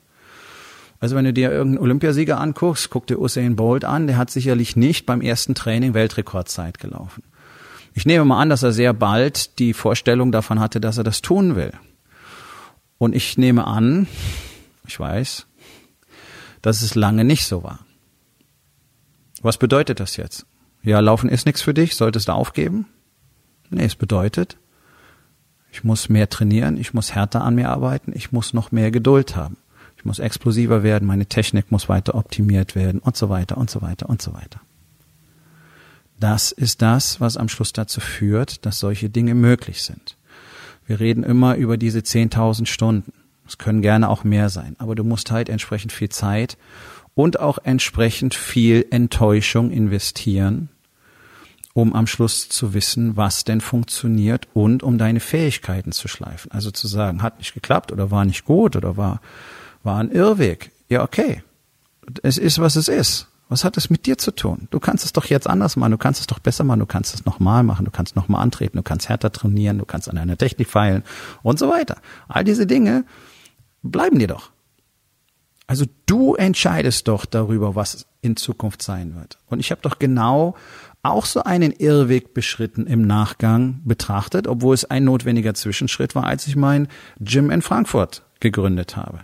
Also 1.00 1.16
wenn 1.16 1.26
du 1.26 1.34
dir 1.34 1.52
irgendeinen 1.52 1.84
Olympiasieger 1.84 2.40
anguckst, 2.40 2.90
guck 2.90 3.08
dir 3.08 3.20
Usain 3.20 3.56
Bolt 3.56 3.84
an, 3.86 4.08
der 4.08 4.18
hat 4.18 4.30
sicherlich 4.30 4.76
nicht 4.76 5.06
beim 5.06 5.22
ersten 5.22 5.56
Training 5.56 5.94
Weltrekordzeit 5.94 6.80
gelaufen. 6.80 7.24
Ich 7.94 8.06
nehme 8.06 8.26
mal 8.26 8.40
an, 8.40 8.50
dass 8.50 8.64
er 8.64 8.72
sehr 8.72 8.94
bald 8.94 9.60
die 9.60 9.74
Vorstellung 9.74 10.32
davon 10.32 10.60
hatte, 10.60 10.80
dass 10.80 10.98
er 10.98 11.04
das 11.04 11.22
tun 11.22 11.56
will. 11.56 11.74
Und 13.04 13.14
ich 13.14 13.38
nehme 13.38 13.68
an, 13.68 14.08
ich 14.88 14.98
weiß, 14.98 15.46
dass 16.62 16.82
es 16.82 16.96
lange 16.96 17.26
nicht 17.26 17.46
so 17.46 17.62
war. 17.62 17.80
Was 19.42 19.58
bedeutet 19.58 20.00
das 20.00 20.16
jetzt? 20.16 20.46
Ja, 20.84 21.02
laufen 21.02 21.28
ist 21.28 21.46
nichts 21.46 21.62
für 21.62 21.74
dich, 21.74 21.98
solltest 21.98 22.30
du 22.30 22.32
aufgeben? 22.32 22.86
Nee, 23.70 23.84
es 23.84 23.96
bedeutet, 23.96 24.56
ich 25.70 25.84
muss 25.84 26.08
mehr 26.08 26.30
trainieren, 26.30 26.78
ich 26.78 26.94
muss 26.94 27.14
härter 27.14 27.44
an 27.44 27.56
mir 27.56 27.72
arbeiten, 27.72 28.14
ich 28.16 28.32
muss 28.32 28.54
noch 28.54 28.72
mehr 28.72 28.90
Geduld 28.90 29.36
haben. 29.36 29.58
Ich 29.98 30.06
muss 30.06 30.20
explosiver 30.20 30.82
werden, 30.82 31.06
meine 31.06 31.26
Technik 31.26 31.74
muss 31.74 31.90
weiter 31.90 32.16
optimiert 32.16 32.74
werden 32.74 33.02
und 33.02 33.18
so 33.18 33.28
weiter 33.28 33.58
und 33.58 33.70
so 33.70 33.82
weiter 33.82 34.08
und 34.08 34.22
so 34.22 34.34
weiter. 34.34 34.62
Das 36.22 36.54
ist 36.54 36.82
das, 36.82 37.20
was 37.20 37.36
am 37.36 37.50
Schluss 37.50 37.74
dazu 37.74 38.00
führt, 38.00 38.66
dass 38.66 38.80
solche 38.80 39.10
Dinge 39.10 39.36
möglich 39.36 39.82
sind. 39.82 40.16
Wir 40.86 41.00
reden 41.00 41.24
immer 41.24 41.56
über 41.56 41.78
diese 41.78 42.00
10.000 42.00 42.66
Stunden. 42.66 43.14
Es 43.48 43.58
können 43.58 43.82
gerne 43.82 44.10
auch 44.10 44.24
mehr 44.24 44.50
sein, 44.50 44.76
aber 44.80 44.96
du 44.96 45.04
musst 45.04 45.32
halt 45.32 45.50
entsprechend 45.50 45.92
viel 45.92 46.10
Zeit 46.10 46.58
und 47.16 47.40
auch 47.40 47.60
entsprechend 47.64 48.34
viel 48.34 48.86
Enttäuschung 48.90 49.70
investieren, 49.70 50.70
um 51.74 51.94
am 51.94 52.08
Schluss 52.08 52.50
zu 52.50 52.74
wissen, 52.74 53.18
was 53.18 53.44
denn 53.44 53.62
funktioniert 53.62 54.48
und 54.54 54.84
um 54.84 54.98
deine 54.98 55.20
Fähigkeiten 55.20 55.92
zu 55.92 56.08
schleifen. 56.08 56.52
Also 56.52 56.72
zu 56.72 56.88
sagen, 56.88 57.22
hat 57.22 57.40
nicht 57.40 57.54
geklappt 57.54 57.92
oder 57.92 58.12
war 58.12 58.26
nicht 58.26 58.46
gut 58.46 58.76
oder 58.76 58.96
war, 58.98 59.22
war 59.84 60.00
ein 60.00 60.12
Irrweg. 60.12 60.72
Ja, 60.90 61.04
okay. 61.04 61.44
Es 62.22 62.38
ist, 62.38 62.60
was 62.60 62.76
es 62.76 62.88
ist. 62.88 63.28
Was 63.54 63.64
hat 63.64 63.78
es 63.78 63.92
mit 63.92 64.08
dir 64.08 64.18
zu 64.18 64.32
tun? 64.32 64.68
Du 64.72 64.80
kannst 64.80 65.06
es 65.06 65.14
doch 65.14 65.26
jetzt 65.26 65.48
anders 65.48 65.76
machen, 65.76 65.92
du 65.92 66.00
kannst 66.00 66.20
es 66.20 66.26
doch 66.26 66.40
besser 66.40 66.64
machen, 66.64 66.80
du 66.80 66.88
kannst 66.88 67.14
es 67.14 67.24
nochmal 67.24 67.62
machen, 67.62 67.86
du 67.86 67.92
kannst 67.92 68.16
nochmal 68.16 68.42
antreten, 68.42 68.78
du 68.78 68.82
kannst 68.82 69.10
härter 69.10 69.32
trainieren, 69.32 69.78
du 69.78 69.86
kannst 69.86 70.10
an 70.10 70.16
deiner 70.16 70.38
Technik 70.38 70.68
feilen 70.68 71.04
und 71.44 71.60
so 71.60 71.70
weiter. 71.70 71.98
All 72.28 72.44
diese 72.44 72.66
Dinge 72.66 73.06
bleiben 73.84 74.18
dir 74.18 74.26
doch. 74.26 74.50
Also 75.68 75.86
du 76.08 76.34
entscheidest 76.34 77.08
doch 77.08 77.26
darüber, 77.26 77.76
was 77.76 78.08
in 78.22 78.38
Zukunft 78.38 78.82
sein 78.82 79.16
wird. 79.16 79.38
Und 79.46 79.60
ich 79.60 79.70
habe 79.70 79.82
doch 79.84 80.00
genau 80.00 80.56
auch 81.04 81.26
so 81.26 81.44
einen 81.44 81.74
Irrweg 81.74 82.34
beschritten 82.34 82.88
im 82.88 83.06
Nachgang 83.06 83.82
betrachtet, 83.86 84.48
obwohl 84.48 84.74
es 84.74 84.86
ein 84.86 85.04
notwendiger 85.04 85.54
Zwischenschritt 85.54 86.16
war, 86.16 86.24
als 86.24 86.48
ich 86.48 86.56
mein 86.56 86.88
Gym 87.20 87.52
in 87.52 87.62
Frankfurt 87.62 88.24
gegründet 88.40 88.98
habe. 88.98 89.20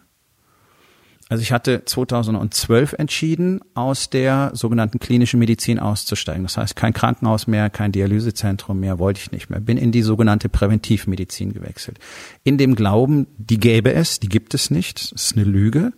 Also 1.29 1.43
ich 1.43 1.51
hatte 1.51 1.83
2012 1.85 2.93
entschieden, 2.93 3.61
aus 3.75 4.09
der 4.09 4.49
sogenannten 4.55 4.97
klinischen 4.97 5.39
Medizin 5.39 5.77
auszusteigen. 5.77 6.41
Das 6.41 6.57
heißt, 6.57 6.75
kein 6.75 6.91
Krankenhaus 6.91 7.45
mehr, 7.45 7.69
kein 7.69 7.91
Dialysezentrum 7.91 8.79
mehr, 8.79 8.97
wollte 8.97 9.21
ich 9.21 9.31
nicht 9.31 9.51
mehr. 9.51 9.59
Bin 9.59 9.77
in 9.77 9.91
die 9.91 10.01
sogenannte 10.01 10.49
Präventivmedizin 10.49 11.53
gewechselt. 11.53 11.99
In 12.43 12.57
dem 12.57 12.73
Glauben, 12.73 13.27
die 13.37 13.59
gäbe 13.59 13.93
es, 13.93 14.19
die 14.19 14.27
gibt 14.27 14.55
es 14.55 14.71
nicht. 14.71 14.99
Das 15.01 15.11
ist 15.11 15.37
eine 15.37 15.45
Lüge. 15.45 15.93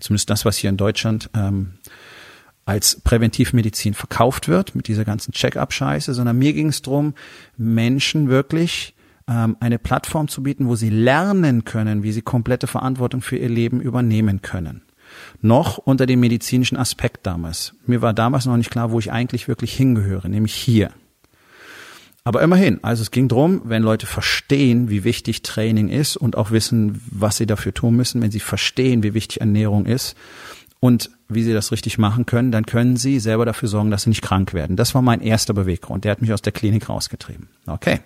Zumindest 0.00 0.30
das, 0.30 0.46
was 0.46 0.56
hier 0.56 0.70
in 0.70 0.78
Deutschland 0.78 1.28
ähm, 1.34 1.74
als 2.64 3.00
Präventivmedizin 3.02 3.92
verkauft 3.92 4.48
wird, 4.48 4.74
mit 4.74 4.88
dieser 4.88 5.04
ganzen 5.04 5.32
Check-up-Scheiße, 5.32 6.14
sondern 6.14 6.38
mir 6.38 6.54
ging 6.54 6.68
es 6.68 6.80
darum, 6.80 7.12
Menschen 7.58 8.30
wirklich 8.30 8.94
ähm, 9.30 9.56
eine 9.60 9.78
Plattform 9.78 10.28
zu 10.28 10.42
bieten, 10.42 10.66
wo 10.66 10.74
sie 10.74 10.90
lernen 10.90 11.64
können, 11.64 12.02
wie 12.02 12.12
sie 12.12 12.20
komplette 12.20 12.66
Verantwortung 12.66 13.22
für 13.22 13.36
ihr 13.36 13.48
Leben 13.48 13.80
übernehmen 13.80 14.42
können. 14.42 14.82
Noch 15.40 15.78
unter 15.78 16.06
dem 16.06 16.20
medizinischen 16.20 16.76
Aspekt 16.76 17.26
damals. 17.26 17.74
Mir 17.86 18.02
war 18.02 18.12
damals 18.12 18.46
noch 18.46 18.56
nicht 18.56 18.70
klar, 18.70 18.90
wo 18.90 18.98
ich 18.98 19.10
eigentlich 19.10 19.48
wirklich 19.48 19.72
hingehöre, 19.72 20.28
nämlich 20.28 20.54
hier. 20.54 20.90
Aber 22.22 22.42
immerhin, 22.42 22.84
also 22.84 23.02
es 23.02 23.10
ging 23.10 23.28
drum, 23.28 23.62
wenn 23.64 23.82
Leute 23.82 24.06
verstehen, 24.06 24.90
wie 24.90 25.04
wichtig 25.04 25.42
Training 25.42 25.88
ist 25.88 26.16
und 26.16 26.36
auch 26.36 26.50
wissen, 26.50 27.00
was 27.10 27.38
sie 27.38 27.46
dafür 27.46 27.72
tun 27.72 27.96
müssen, 27.96 28.20
wenn 28.20 28.30
sie 28.30 28.40
verstehen, 28.40 29.02
wie 29.02 29.14
wichtig 29.14 29.40
Ernährung 29.40 29.86
ist 29.86 30.16
und 30.80 31.10
wie 31.28 31.42
sie 31.42 31.54
das 31.54 31.72
richtig 31.72 31.98
machen 31.98 32.26
können, 32.26 32.52
dann 32.52 32.66
können 32.66 32.96
sie 32.96 33.20
selber 33.20 33.46
dafür 33.46 33.68
sorgen, 33.68 33.90
dass 33.90 34.02
sie 34.02 34.10
nicht 34.10 34.22
krank 34.22 34.52
werden. 34.52 34.76
Das 34.76 34.94
war 34.94 35.02
mein 35.02 35.22
erster 35.22 35.54
Beweggrund. 35.54 36.04
Der 36.04 36.12
hat 36.12 36.20
mich 36.20 36.32
aus 36.32 36.42
der 36.42 36.52
Klinik 36.52 36.88
rausgetrieben. 36.88 37.48
Okay. 37.66 38.00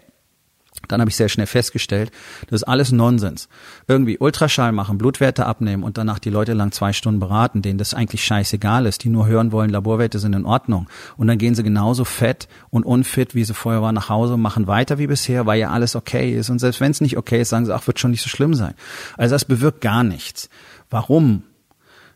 Dann 0.89 1.01
habe 1.01 1.09
ich 1.09 1.17
sehr 1.17 1.29
schnell 1.29 1.47
festgestellt, 1.47 2.11
das 2.49 2.63
ist 2.63 2.69
alles 2.69 2.93
Nonsens. 2.93 3.49
Irgendwie 3.87 4.19
Ultraschall 4.19 4.73
machen, 4.73 4.99
Blutwerte 4.99 5.47
abnehmen 5.47 5.83
und 5.83 5.99
danach 5.99 6.19
die 6.19 6.31
Leute 6.31 6.53
lang 6.53 6.73
zwei 6.73 6.93
Stunden 6.93 7.21
beraten, 7.21 7.63
denen 7.63 7.79
das 7.79 7.95
eigentlich 7.95 8.25
scheißegal 8.25 8.87
ist, 8.87 9.05
die 9.05 9.09
nur 9.09 9.27
hören 9.27 9.53
wollen, 9.53 9.71
Laborwerte 9.71 10.19
sind 10.19 10.35
in 10.35 10.45
Ordnung. 10.45 10.89
Und 11.17 11.29
dann 11.29 11.39
gehen 11.39 11.55
sie 11.55 11.63
genauso 11.63 12.05
fett 12.05 12.49
und 12.71 12.85
unfit, 12.85 13.35
wie 13.35 13.45
sie 13.45 13.55
vorher 13.55 13.83
waren, 13.83 13.95
nach 13.95 14.09
Hause, 14.09 14.37
machen 14.37 14.67
weiter 14.67 14.99
wie 14.99 15.07
bisher, 15.07 15.47
weil 15.47 15.61
ja 15.61 15.71
alles 15.71 15.97
okay 15.97 16.35
ist. 16.35 16.51
Und 16.51 16.59
selbst 16.59 16.81
wenn 16.81 16.91
es 16.91 17.01
nicht 17.01 17.17
okay 17.17 17.41
ist, 17.41 17.51
sagen 17.51 17.67
sie, 17.67 17.75
ach, 17.75 17.87
wird 17.87 17.99
schon 17.99 18.11
nicht 18.11 18.23
so 18.23 18.29
schlimm 18.29 18.55
sein. 18.55 18.75
Also 19.17 19.35
das 19.35 19.45
bewirkt 19.45 19.81
gar 19.81 20.03
nichts. 20.03 20.51
Warum? 20.91 21.45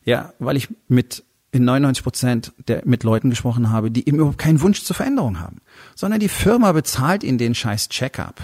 Ja, 0.05 0.33
weil 0.39 0.57
ich 0.57 0.69
mit 0.89 1.25
in 1.51 1.65
99 1.65 2.03
Prozent 2.03 2.53
der, 2.67 2.83
mit 2.85 3.05
Leuten 3.05 3.31
gesprochen 3.31 3.71
habe, 3.71 3.91
die 3.91 4.07
eben 4.07 4.19
überhaupt 4.19 4.39
keinen 4.39 4.61
Wunsch 4.61 4.83
zur 4.83 4.97
Veränderung 4.97 5.41
haben, 5.41 5.59
sondern 5.95 6.21
die 6.21 6.29
Firma 6.29 6.73
bezahlt 6.73 7.25
ihnen 7.25 7.39
den 7.39 7.55
scheiß 7.55 7.89
Checkup. 7.89 8.41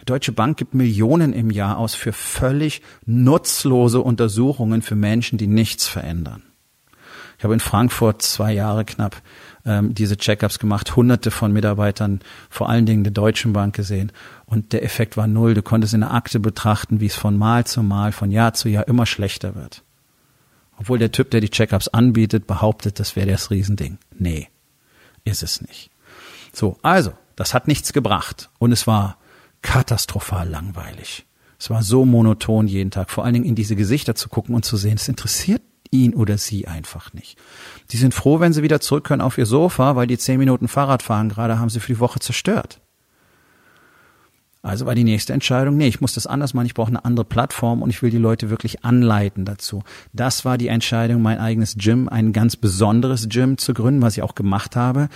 Die 0.00 0.04
Deutsche 0.04 0.32
Bank 0.32 0.56
gibt 0.56 0.74
Millionen 0.74 1.32
im 1.32 1.50
Jahr 1.50 1.78
aus 1.78 1.94
für 1.94 2.12
völlig 2.12 2.82
nutzlose 3.06 4.00
Untersuchungen 4.00 4.82
für 4.82 4.96
Menschen, 4.96 5.38
die 5.38 5.46
nichts 5.46 5.86
verändern. 5.86 6.42
Ich 7.38 7.44
habe 7.44 7.54
in 7.54 7.60
Frankfurt 7.60 8.22
zwei 8.22 8.52
Jahre 8.52 8.84
knapp 8.84 9.20
ähm, 9.64 9.94
diese 9.94 10.16
Checkups 10.16 10.58
gemacht, 10.58 10.96
hunderte 10.96 11.30
von 11.30 11.52
Mitarbeitern, 11.52 12.20
vor 12.50 12.68
allen 12.68 12.86
Dingen 12.86 13.04
der 13.04 13.12
Deutschen 13.12 13.52
Bank 13.52 13.74
gesehen. 13.74 14.12
Und 14.46 14.72
der 14.72 14.82
Effekt 14.84 15.16
war 15.16 15.26
null. 15.26 15.54
Du 15.54 15.62
konntest 15.62 15.94
in 15.94 16.00
der 16.00 16.12
Akte 16.12 16.40
betrachten, 16.40 17.00
wie 17.00 17.06
es 17.06 17.14
von 17.14 17.36
Mal 17.36 17.64
zu 17.66 17.82
Mal, 17.82 18.12
von 18.12 18.30
Jahr 18.30 18.54
zu 18.54 18.68
Jahr 18.68 18.86
immer 18.88 19.06
schlechter 19.06 19.54
wird. 19.54 19.83
Obwohl 20.76 20.98
der 20.98 21.12
Typ, 21.12 21.30
der 21.30 21.40
die 21.40 21.50
Checkups 21.50 21.88
anbietet, 21.88 22.46
behauptet, 22.46 22.98
das 22.98 23.16
wäre 23.16 23.30
das 23.30 23.50
Riesending. 23.50 23.98
Nee, 24.16 24.48
ist 25.24 25.42
es 25.42 25.60
nicht. 25.60 25.90
So, 26.52 26.78
also, 26.82 27.12
das 27.36 27.54
hat 27.54 27.68
nichts 27.68 27.92
gebracht. 27.92 28.50
Und 28.58 28.72
es 28.72 28.86
war 28.86 29.18
katastrophal 29.62 30.48
langweilig. 30.48 31.26
Es 31.58 31.70
war 31.70 31.82
so 31.82 32.04
monoton 32.04 32.66
jeden 32.66 32.90
Tag, 32.90 33.10
vor 33.10 33.24
allen 33.24 33.34
Dingen 33.34 33.46
in 33.46 33.54
diese 33.54 33.76
Gesichter 33.76 34.14
zu 34.14 34.28
gucken 34.28 34.54
und 34.54 34.64
zu 34.64 34.76
sehen, 34.76 34.96
es 34.96 35.08
interessiert 35.08 35.62
ihn 35.90 36.14
oder 36.14 36.36
sie 36.36 36.66
einfach 36.66 37.12
nicht. 37.12 37.38
Die 37.90 37.96
sind 37.96 38.14
froh, 38.14 38.40
wenn 38.40 38.52
sie 38.52 38.62
wieder 38.62 38.80
zurück 38.80 39.04
können 39.04 39.22
auf 39.22 39.38
ihr 39.38 39.46
Sofa, 39.46 39.96
weil 39.96 40.06
die 40.06 40.18
zehn 40.18 40.38
Minuten 40.38 40.68
Fahrrad 40.68 41.02
fahren 41.02 41.28
gerade 41.28 41.58
haben 41.58 41.70
sie 41.70 41.80
für 41.80 41.92
die 41.92 42.00
Woche 42.00 42.18
zerstört. 42.18 42.80
Also 44.64 44.86
war 44.86 44.94
die 44.94 45.04
nächste 45.04 45.34
Entscheidung, 45.34 45.76
nee, 45.76 45.88
ich 45.88 46.00
muss 46.00 46.14
das 46.14 46.26
anders 46.26 46.54
machen, 46.54 46.64
ich 46.64 46.72
brauche 46.72 46.88
eine 46.88 47.04
andere 47.04 47.26
Plattform 47.26 47.82
und 47.82 47.90
ich 47.90 48.00
will 48.00 48.10
die 48.10 48.16
Leute 48.16 48.48
wirklich 48.48 48.82
anleiten 48.82 49.44
dazu. 49.44 49.82
Das 50.14 50.46
war 50.46 50.56
die 50.56 50.68
Entscheidung, 50.68 51.20
mein 51.20 51.38
eigenes 51.38 51.76
Gym, 51.76 52.08
ein 52.08 52.32
ganz 52.32 52.56
besonderes 52.56 53.28
Gym 53.28 53.58
zu 53.58 53.74
gründen, 53.74 54.00
was 54.00 54.16
ich 54.16 54.22
auch 54.22 54.34
gemacht 54.34 54.74
habe. 54.74 55.10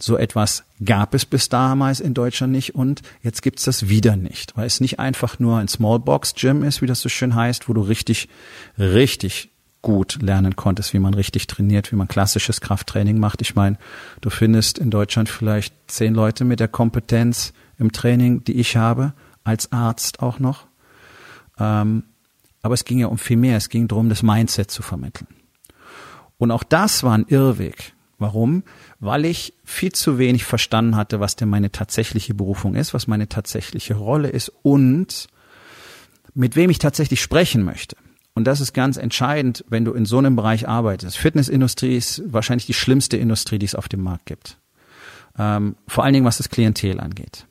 So 0.00 0.16
etwas 0.16 0.64
gab 0.82 1.12
es 1.14 1.26
bis 1.26 1.50
damals 1.50 2.00
in 2.00 2.14
Deutschland 2.14 2.54
nicht 2.54 2.74
und 2.74 3.02
jetzt 3.22 3.42
gibt's 3.42 3.64
das 3.64 3.90
wieder 3.90 4.16
nicht, 4.16 4.56
weil 4.56 4.66
es 4.66 4.80
nicht 4.80 4.98
einfach 4.98 5.38
nur 5.38 5.58
ein 5.58 5.68
Smallbox-Gym 5.68 6.62
ist, 6.62 6.80
wie 6.80 6.86
das 6.86 7.02
so 7.02 7.10
schön 7.10 7.34
heißt, 7.34 7.68
wo 7.68 7.74
du 7.74 7.82
richtig, 7.82 8.30
richtig 8.78 9.50
gut 9.82 10.16
lernen 10.22 10.56
konntest, 10.56 10.94
wie 10.94 10.98
man 10.98 11.12
richtig 11.12 11.46
trainiert, 11.46 11.92
wie 11.92 11.96
man 11.96 12.08
klassisches 12.08 12.62
Krafttraining 12.62 13.18
macht. 13.18 13.42
Ich 13.42 13.54
meine, 13.54 13.76
du 14.22 14.30
findest 14.30 14.78
in 14.78 14.90
Deutschland 14.90 15.28
vielleicht 15.28 15.74
zehn 15.88 16.14
Leute 16.14 16.46
mit 16.46 16.58
der 16.58 16.68
Kompetenz, 16.68 17.52
im 17.78 17.92
Training, 17.92 18.44
die 18.44 18.54
ich 18.54 18.76
habe, 18.76 19.14
als 19.42 19.72
Arzt 19.72 20.20
auch 20.20 20.38
noch. 20.38 20.66
Ähm, 21.58 22.04
aber 22.62 22.74
es 22.74 22.84
ging 22.84 22.98
ja 22.98 23.08
um 23.08 23.18
viel 23.18 23.36
mehr. 23.36 23.56
Es 23.56 23.68
ging 23.68 23.88
darum, 23.88 24.08
das 24.08 24.22
Mindset 24.22 24.70
zu 24.70 24.82
vermitteln. 24.82 25.28
Und 26.38 26.50
auch 26.50 26.62
das 26.62 27.02
war 27.02 27.16
ein 27.16 27.26
Irrweg. 27.28 27.92
Warum? 28.18 28.62
Weil 29.00 29.24
ich 29.24 29.54
viel 29.64 29.92
zu 29.92 30.18
wenig 30.18 30.44
verstanden 30.44 30.96
hatte, 30.96 31.20
was 31.20 31.36
denn 31.36 31.48
meine 31.48 31.72
tatsächliche 31.72 32.34
Berufung 32.34 32.74
ist, 32.74 32.94
was 32.94 33.06
meine 33.06 33.28
tatsächliche 33.28 33.94
Rolle 33.94 34.28
ist 34.28 34.52
und 34.62 35.28
mit 36.32 36.56
wem 36.56 36.70
ich 36.70 36.78
tatsächlich 36.78 37.20
sprechen 37.20 37.64
möchte. 37.64 37.96
Und 38.34 38.44
das 38.44 38.60
ist 38.60 38.72
ganz 38.72 38.96
entscheidend, 38.96 39.64
wenn 39.68 39.84
du 39.84 39.92
in 39.92 40.06
so 40.06 40.18
einem 40.18 40.34
Bereich 40.34 40.68
arbeitest. 40.68 41.16
Fitnessindustrie 41.16 41.96
ist 41.96 42.22
wahrscheinlich 42.26 42.66
die 42.66 42.74
schlimmste 42.74 43.16
Industrie, 43.16 43.58
die 43.58 43.66
es 43.66 43.76
auf 43.76 43.88
dem 43.88 44.02
Markt 44.02 44.26
gibt. 44.26 44.58
Ähm, 45.38 45.76
vor 45.86 46.04
allen 46.04 46.14
Dingen, 46.14 46.26
was 46.26 46.38
das 46.38 46.48
Klientel 46.48 47.00
angeht. 47.00 47.46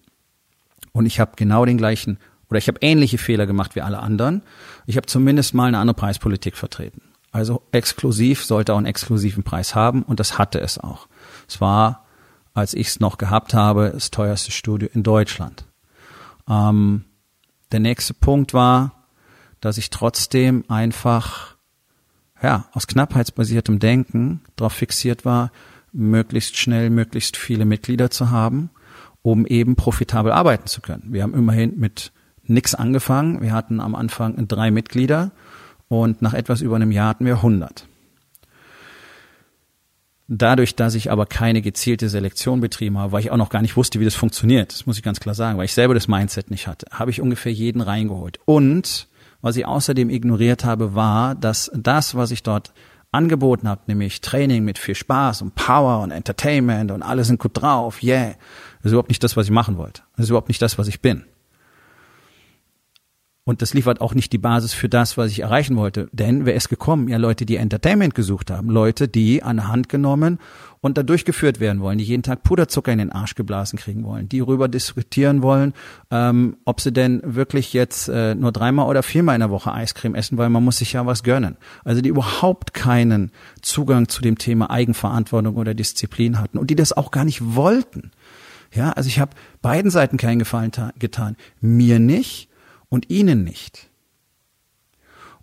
Und 0.94 1.06
ich 1.06 1.20
habe 1.20 1.34
genau 1.36 1.66
den 1.66 1.78
gleichen 1.78 2.18
oder 2.50 2.60
ich 2.60 2.68
habe 2.68 2.78
ähnliche 2.82 3.18
Fehler 3.18 3.46
gemacht 3.46 3.76
wie 3.76 3.82
alle 3.82 4.00
anderen. 4.00 4.44
Ich 4.86 4.96
habe 4.96 5.08
zumindest 5.08 5.54
mal 5.54 5.68
eine 5.68 5.80
andere 5.80 5.96
Preispolitik 5.96 6.56
vertreten. 6.56 7.02
Also 7.32 7.64
exklusiv 7.72 8.46
sollte 8.46 8.74
auch 8.74 8.78
einen 8.78 8.86
exklusiven 8.86 9.44
Preis 9.44 9.74
haben 9.74 10.04
und 10.04 10.20
das 10.20 10.38
hatte 10.38 10.62
es 10.62 10.78
auch. 10.78 11.08
Es 11.48 11.60
war, 11.60 12.06
als 12.54 12.76
ich 12.76 12.88
es 12.90 13.00
noch 13.00 13.18
gehabt 13.18 13.56
habe, 13.56 13.90
das 13.92 14.12
teuerste 14.12 14.52
Studio 14.52 14.88
in 14.94 15.02
Deutschland. 15.02 15.66
Ähm, 16.48 17.06
der 17.72 17.80
nächste 17.80 18.14
Punkt 18.14 18.54
war, 18.54 19.08
dass 19.62 19.80
ich 19.80 19.90
trotzdem 19.90 20.64
einfach 20.68 21.56
ja, 22.44 22.66
aus 22.74 22.86
knappheitsbasiertem 22.86 23.80
Denken 23.80 24.42
darauf 24.56 24.74
fixiert 24.74 25.26
war, 25.26 25.52
möglichst 25.92 26.58
schnell 26.58 26.92
möglichst 26.92 27.36
viele 27.36 27.66
Mitglieder 27.66 28.12
zu 28.12 28.30
haben 28.30 28.70
um 29.24 29.48
eben 29.48 29.76
profitabel 29.76 30.32
arbeiten 30.32 30.68
zu 30.68 30.82
können. 30.82 31.06
Wir 31.08 31.24
haben 31.24 31.34
immerhin 31.34 31.80
mit 31.80 32.12
nix 32.44 32.76
angefangen. 32.76 33.42
Wir 33.42 33.54
hatten 33.54 33.80
am 33.80 33.96
Anfang 33.96 34.48
drei 34.48 34.70
Mitglieder 34.70 35.32
und 35.88 36.22
nach 36.22 36.34
etwas 36.34 36.62
über 36.62 36.76
einem 36.76 36.92
Jahr 36.92 37.10
hatten 37.10 37.26
wir 37.26 37.38
100. 37.38 37.88
Dadurch, 40.28 40.76
dass 40.76 40.96
ich 40.96 41.12
aber 41.12 41.26
keine 41.26 41.62
gezielte 41.62 42.10
Selektion 42.10 42.62
betrieben 42.62 42.98
habe, 42.98 43.12
weil 43.12 43.20
ich 43.22 43.32
auch 43.32 43.38
noch 43.38 43.50
gar 43.50 43.62
nicht 43.62 43.78
wusste, 43.78 44.00
wie 44.00 44.06
das 44.06 44.16
funktioniert, 44.16 44.74
das 44.74 44.86
muss 44.86 44.98
ich 44.98 45.04
ganz 45.04 45.20
klar 45.20 45.36
sagen, 45.36 45.58
weil 45.58 45.66
ich 45.66 45.74
selber 45.74 45.94
das 45.94 46.08
Mindset 46.08 46.50
nicht 46.50 46.68
hatte, 46.68 46.88
habe 46.92 47.12
ich 47.12 47.22
ungefähr 47.22 47.52
jeden 47.52 47.82
reingeholt. 47.82 48.40
Und 48.46 49.08
was 49.42 49.58
ich 49.58 49.66
außerdem 49.66 50.10
ignoriert 50.10 50.64
habe, 50.64 50.96
war, 50.96 51.36
dass 51.36 51.72
das, 51.76 52.16
was 52.16 52.32
ich 52.32 52.44
dort 52.44 52.74
angeboten 53.12 53.68
habe, 53.68 53.82
nämlich 53.88 54.22
Training 54.22 54.64
mit 54.64 54.80
viel 54.80 54.96
Spaß 54.96 55.44
und 55.44 55.56
Power 55.56 56.02
und 56.02 56.12
Entertainment 56.12 56.92
und 56.92 57.04
alle 57.04 57.24
sind 57.24 57.40
gut 57.40 57.62
drauf, 57.62 58.02
yeah, 58.02 58.34
das 58.84 58.92
ist 58.92 58.94
überhaupt 58.94 59.10
nicht 59.10 59.24
das, 59.24 59.38
was 59.38 59.46
ich 59.46 59.52
machen 59.52 59.78
wollte. 59.78 60.04
Das 60.16 60.26
ist 60.26 60.30
überhaupt 60.30 60.50
nicht 60.50 60.62
das, 60.62 60.78
was 60.78 60.88
ich 60.88 61.02
bin. 61.02 61.24
Und 63.46 63.62
das 63.62 63.74
liefert 63.74 64.00
auch 64.00 64.14
nicht 64.14 64.32
die 64.32 64.38
Basis 64.38 64.74
für 64.74 64.88
das, 64.88 65.18
was 65.18 65.32
ich 65.32 65.42
erreichen 65.42 65.76
wollte. 65.76 66.08
Denn 66.14 66.46
wer 66.46 66.56
ist 66.56 66.70
gekommen? 66.70 67.10
Ja, 67.10 67.18
Leute, 67.18 67.46
die 67.46 67.58
Entertainment 67.58 68.16
gesucht 68.16 68.50
haben. 68.50 68.70
Leute, 68.70 69.10
die 69.10 69.44
an 69.44 69.58
der 69.58 69.68
Hand 69.68 69.90
genommen 69.90 70.40
und 70.80 70.98
da 70.98 71.04
durchgeführt 71.04 71.60
werden 71.60 71.82
wollen, 71.82 71.98
die 71.98 72.06
jeden 72.06 72.24
Tag 72.24 72.44
Puderzucker 72.44 72.94
in 72.94 73.00
den 73.00 73.12
Arsch 73.12 73.36
geblasen 73.36 73.78
kriegen 73.78 74.06
wollen, 74.06 74.30
die 74.30 74.40
darüber 74.40 74.70
diskutieren 74.70 75.42
wollen, 75.42 75.74
ähm, 76.10 76.56
ob 76.64 76.80
sie 76.80 76.94
denn 76.94 77.22
wirklich 77.24 77.74
jetzt 77.74 78.08
äh, 78.08 78.34
nur 78.34 78.54
dreimal 78.54 78.88
oder 78.88 79.04
viermal 79.04 79.36
in 79.36 79.42
der 79.42 79.50
Woche 79.50 79.74
Eiscreme 79.74 80.16
essen, 80.16 80.38
weil 80.38 80.50
man 80.50 80.64
muss 80.64 80.78
sich 80.78 80.94
ja 80.94 81.06
was 81.06 81.24
gönnen. 81.24 81.58
Also 81.84 82.02
die 82.02 82.10
überhaupt 82.10 82.74
keinen 82.74 83.32
Zugang 83.62 84.08
zu 84.08 84.22
dem 84.22 84.38
Thema 84.38 84.70
Eigenverantwortung 84.70 85.56
oder 85.56 85.74
Disziplin 85.74 86.40
hatten 86.40 86.58
und 86.58 86.70
die 86.70 86.76
das 86.76 86.94
auch 86.94 87.12
gar 87.12 87.26
nicht 87.26 87.56
wollten. 87.56 88.12
Ja, 88.74 88.92
also 88.92 89.08
ich 89.08 89.20
habe 89.20 89.36
beiden 89.62 89.92
Seiten 89.92 90.18
keinen 90.18 90.40
Gefallen 90.40 90.72
getan. 90.98 91.38
Mir 91.62 92.00
nicht 92.00 92.50
und 92.90 93.10
ihnen 93.10 93.44
nicht. 93.44 93.90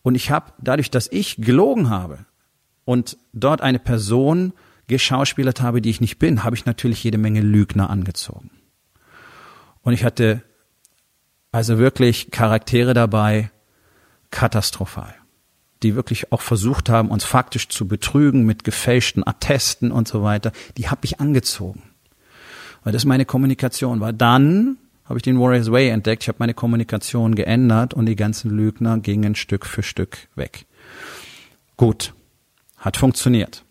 Und 0.02 0.14
ich 0.14 0.30
habe, 0.30 0.52
dadurch, 0.58 0.90
dass 0.90 1.08
ich 1.10 1.36
gelogen 1.36 1.90
habe 1.90 2.26
und 2.84 3.18
dort 3.32 3.60
eine 3.60 3.78
Person 3.78 4.52
geschauspielert 4.88 5.60
habe, 5.60 5.80
die 5.80 5.90
ich 5.90 6.00
nicht 6.00 6.18
bin, 6.18 6.42
habe 6.42 6.56
ich 6.56 6.64
natürlich 6.64 7.04
jede 7.04 7.18
Menge 7.18 7.40
Lügner 7.40 7.90
angezogen. 7.90 8.50
Und 9.82 9.92
ich 9.92 10.04
hatte 10.04 10.42
also 11.52 11.78
wirklich 11.78 12.30
Charaktere 12.30 12.94
dabei, 12.94 13.50
katastrophal, 14.30 15.14
die 15.82 15.94
wirklich 15.94 16.32
auch 16.32 16.40
versucht 16.40 16.88
haben, 16.88 17.10
uns 17.10 17.24
faktisch 17.24 17.68
zu 17.68 17.86
betrügen 17.86 18.44
mit 18.44 18.64
gefälschten 18.64 19.26
Attesten 19.26 19.92
und 19.92 20.08
so 20.08 20.22
weiter. 20.22 20.52
Die 20.76 20.88
habe 20.88 21.04
ich 21.04 21.20
angezogen 21.20 21.89
weil 22.82 22.92
das 22.92 23.04
meine 23.04 23.24
Kommunikation 23.24 24.00
war. 24.00 24.12
Dann 24.12 24.78
habe 25.04 25.18
ich 25.18 25.22
den 25.22 25.40
Warriors 25.40 25.70
Way 25.70 25.88
entdeckt, 25.88 26.22
ich 26.22 26.28
habe 26.28 26.38
meine 26.38 26.54
Kommunikation 26.54 27.34
geändert 27.34 27.94
und 27.94 28.06
die 28.06 28.16
ganzen 28.16 28.50
Lügner 28.50 28.98
gingen 28.98 29.34
Stück 29.34 29.66
für 29.66 29.82
Stück 29.82 30.28
weg. 30.36 30.66
Gut, 31.76 32.14
hat 32.78 32.96
funktioniert. 32.96 33.64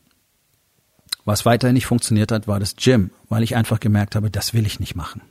Was 1.25 1.45
weiterhin 1.45 1.75
nicht 1.75 1.85
funktioniert 1.85 2.31
hat, 2.31 2.47
war 2.47 2.59
das 2.59 2.75
Gym, 2.75 3.11
weil 3.29 3.43
ich 3.43 3.55
einfach 3.55 3.79
gemerkt 3.79 4.15
habe, 4.15 4.31
das 4.31 4.53
will 4.53 4.65
ich 4.65 4.79
nicht 4.79 4.95
machen. 4.95 5.21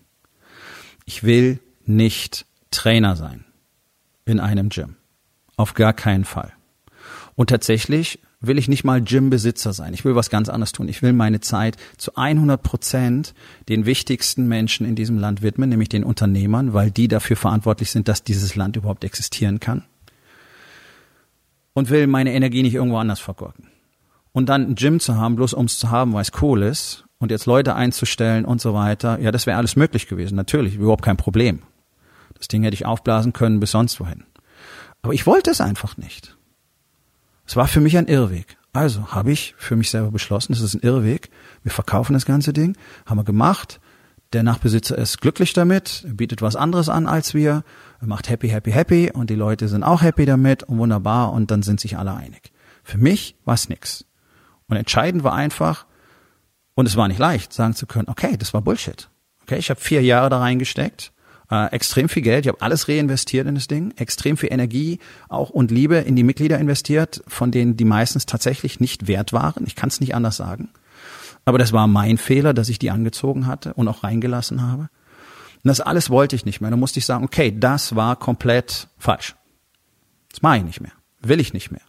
Ich 1.05 1.25
will 1.25 1.61
nicht 1.85 2.47
Trainer 2.71 3.17
sein 3.17 3.45
in 4.25 4.41
einem 4.41 4.69
Gym. 4.69 4.97
Auf 5.57 5.75
gar 5.75 5.93
keinen 5.93 6.25
Fall. 6.25 6.53
Und 7.35 7.51
tatsächlich 7.51 8.21
will 8.40 8.59
ich 8.59 8.68
nicht 8.68 8.85
mal 8.85 9.03
Gymbesitzer 9.03 9.72
sein. 9.72 9.94
Ich 9.94 10.05
will 10.05 10.14
was 10.14 10.31
ganz 10.31 10.48
anderes 10.48 10.72
tun. 10.72 10.88
Ich 10.88 11.03
will 11.03 11.12
meine 11.12 11.40
Zeit 11.40 11.77
zu 11.96 12.14
100 12.14 12.62
Prozent 12.62 13.35
den 13.68 13.85
wichtigsten 13.85 14.46
Menschen 14.46 14.87
in 14.87 14.94
diesem 14.94 15.18
Land 15.18 15.42
widmen, 15.42 15.68
nämlich 15.68 15.88
den 15.88 16.05
Unternehmern, 16.05 16.72
weil 16.72 16.90
die 16.90 17.09
dafür 17.09 17.37
verantwortlich 17.37 17.90
sind, 17.90 18.07
dass 18.07 18.22
dieses 18.22 18.55
Land 18.55 18.77
überhaupt 18.77 19.05
existieren 19.05 19.59
kann. 19.59 19.85
Und 21.74 21.90
will 21.90 22.07
meine 22.07 22.33
Energie 22.33 22.62
nicht 22.62 22.74
irgendwo 22.74 22.98
anders 22.98 23.20
vergurken. 23.20 23.68
Und 24.33 24.48
dann 24.48 24.70
ein 24.70 24.74
Gym 24.77 25.01
zu 25.01 25.16
haben, 25.16 25.37
bloß 25.37 25.55
um 25.55 25.66
es 25.66 25.79
zu 25.79 25.90
haben, 25.90 26.12
weil 26.12 26.22
es 26.22 26.33
cool 26.40 26.62
ist, 26.62 27.05
und 27.18 27.31
jetzt 27.31 27.46
Leute 27.46 27.74
einzustellen 27.74 28.44
und 28.44 28.61
so 28.61 28.74
weiter, 28.74 29.18
ja, 29.20 29.33
das 29.33 29.46
wäre 29.46 29.59
alles 29.59 29.77
möglich 29.77 30.09
gewesen. 30.09 30.37
Natürlich, 30.37 30.77
überhaupt 30.77 31.05
kein 31.05 31.16
Problem. 31.16 31.62
Das 32.37 32.48
Ding 32.48 32.62
hätte 32.62 32.74
ich 32.74 32.87
aufblasen 32.87 33.33
können 33.33 33.59
bis 33.61 33.72
sonst 33.72 33.98
wohin. 33.98 34.24
Aber 35.03 35.12
ich 35.12 35.27
wollte 35.27 35.51
es 35.51 35.61
einfach 35.61 35.96
nicht. 35.96 36.38
Es 37.49 37.57
war 37.57 37.67
für 37.67 37.81
mich 37.81 37.97
ein 37.97 38.09
Irrweg. 38.09 38.59
Also 38.75 39.11
habe 39.11 39.33
ich 39.33 39.55
für 39.57 39.75
mich 39.75 39.91
selber 39.91 40.11
beschlossen, 40.11 40.53
es 40.53 40.61
ist 40.61 40.75
ein 40.75 40.83
Irrweg. 40.83 41.31
Wir 41.63 41.73
verkaufen 41.73 42.13
das 42.13 42.27
ganze 42.27 42.53
Ding, 42.53 42.77
haben 43.07 43.17
wir 43.17 43.25
gemacht. 43.25 43.81
Der 44.35 44.43
Nachbesitzer 44.43 44.99
ist 44.99 45.23
glücklich 45.23 45.55
damit, 45.55 46.05
bietet 46.07 46.43
was 46.43 46.57
anderes 46.57 46.91
an 46.91 47.07
als 47.07 47.33
wir, 47.33 47.65
macht 48.03 48.29
happy, 48.29 48.51
happy, 48.51 48.71
happy 48.71 49.11
und 49.11 49.31
die 49.31 49.35
Leute 49.35 49.69
sind 49.69 49.83
auch 49.83 50.03
happy 50.03 50.27
damit 50.27 50.65
und 50.65 50.77
wunderbar 50.77 51.33
und 51.33 51.51
dann 51.51 51.63
sind 51.63 51.81
sich 51.81 51.97
alle 51.97 52.13
einig. 52.13 52.53
Für 52.85 52.99
mich 52.99 53.35
war 53.47 53.55
es 53.55 53.71
nix. 53.71 54.05
Und 54.69 54.77
entscheidend 54.77 55.25
war 55.25 55.33
einfach, 55.33 55.87
und 56.75 56.85
es 56.85 56.97
war 56.97 57.09
nicht 57.09 57.19
leicht, 57.19 57.55
sagen 57.55 57.75
zu 57.75 57.87
können, 57.87 58.09
okay, 58.09 58.37
das 58.37 58.53
war 58.53 58.61
Bullshit. 58.61 59.09
Okay, 59.45 59.57
ich 59.57 59.71
habe 59.71 59.81
vier 59.81 60.03
Jahre 60.03 60.29
da 60.29 60.39
reingesteckt, 60.39 61.13
äh, 61.51 61.73
extrem 61.73 62.09
viel 62.09 62.23
Geld. 62.23 62.45
Ich 62.45 62.49
habe 62.49 62.61
alles 62.61 62.89
reinvestiert 62.89 63.47
in 63.47 63.55
das 63.55 63.69
Ding, 63.69 63.93
extrem 63.97 64.37
viel 64.37 64.53
Energie 64.53 64.99
auch 65.29 65.51
und 65.51 65.71
Liebe 65.71 65.97
in 65.97 66.17
die 66.17 66.23
Mitglieder 66.23 66.59
investiert, 66.59 67.23
von 67.27 67.51
denen 67.51 67.77
die 67.77 67.85
meistens 67.85 68.27
tatsächlich 68.27 68.81
nicht 68.81 69.09
wert 69.09 69.33
waren. 69.33 69.65
Ich 69.67 69.77
kann 69.77 69.89
es 69.89 70.01
nicht 70.01 70.15
anders 70.15 70.37
sagen. 70.37 70.71
Aber 71.45 71.59
das 71.59 71.73
war 71.73 71.87
mein 71.87 72.19
Fehler, 72.19 72.53
dass 72.53 72.69
ich 72.69 72.79
die 72.79 72.91
angezogen 72.91 73.47
hatte 73.47 73.73
und 73.75 73.89
auch 73.89 74.05
reingelassen 74.05 74.63
habe. 74.63 74.91
Und 75.65 75.69
das 75.69 75.81
alles 75.81 76.11
wollte 76.11 76.37
ich 76.37 76.45
nicht 76.45 76.61
mehr. 76.61 76.71
Da 76.71 76.77
musste 76.77 76.99
ich 76.99 77.07
sagen, 77.07 77.25
okay, 77.25 77.55
das 77.57 77.97
war 77.97 78.17
komplett 78.17 78.89
falsch. 78.99 79.35
Das 80.31 80.43
mache 80.43 80.59
ich 80.59 80.65
nicht 80.65 80.81
mehr. 80.81 80.93
Will 81.21 81.41
ich 81.41 81.55
nicht 81.55 81.71
mehr. 81.71 81.81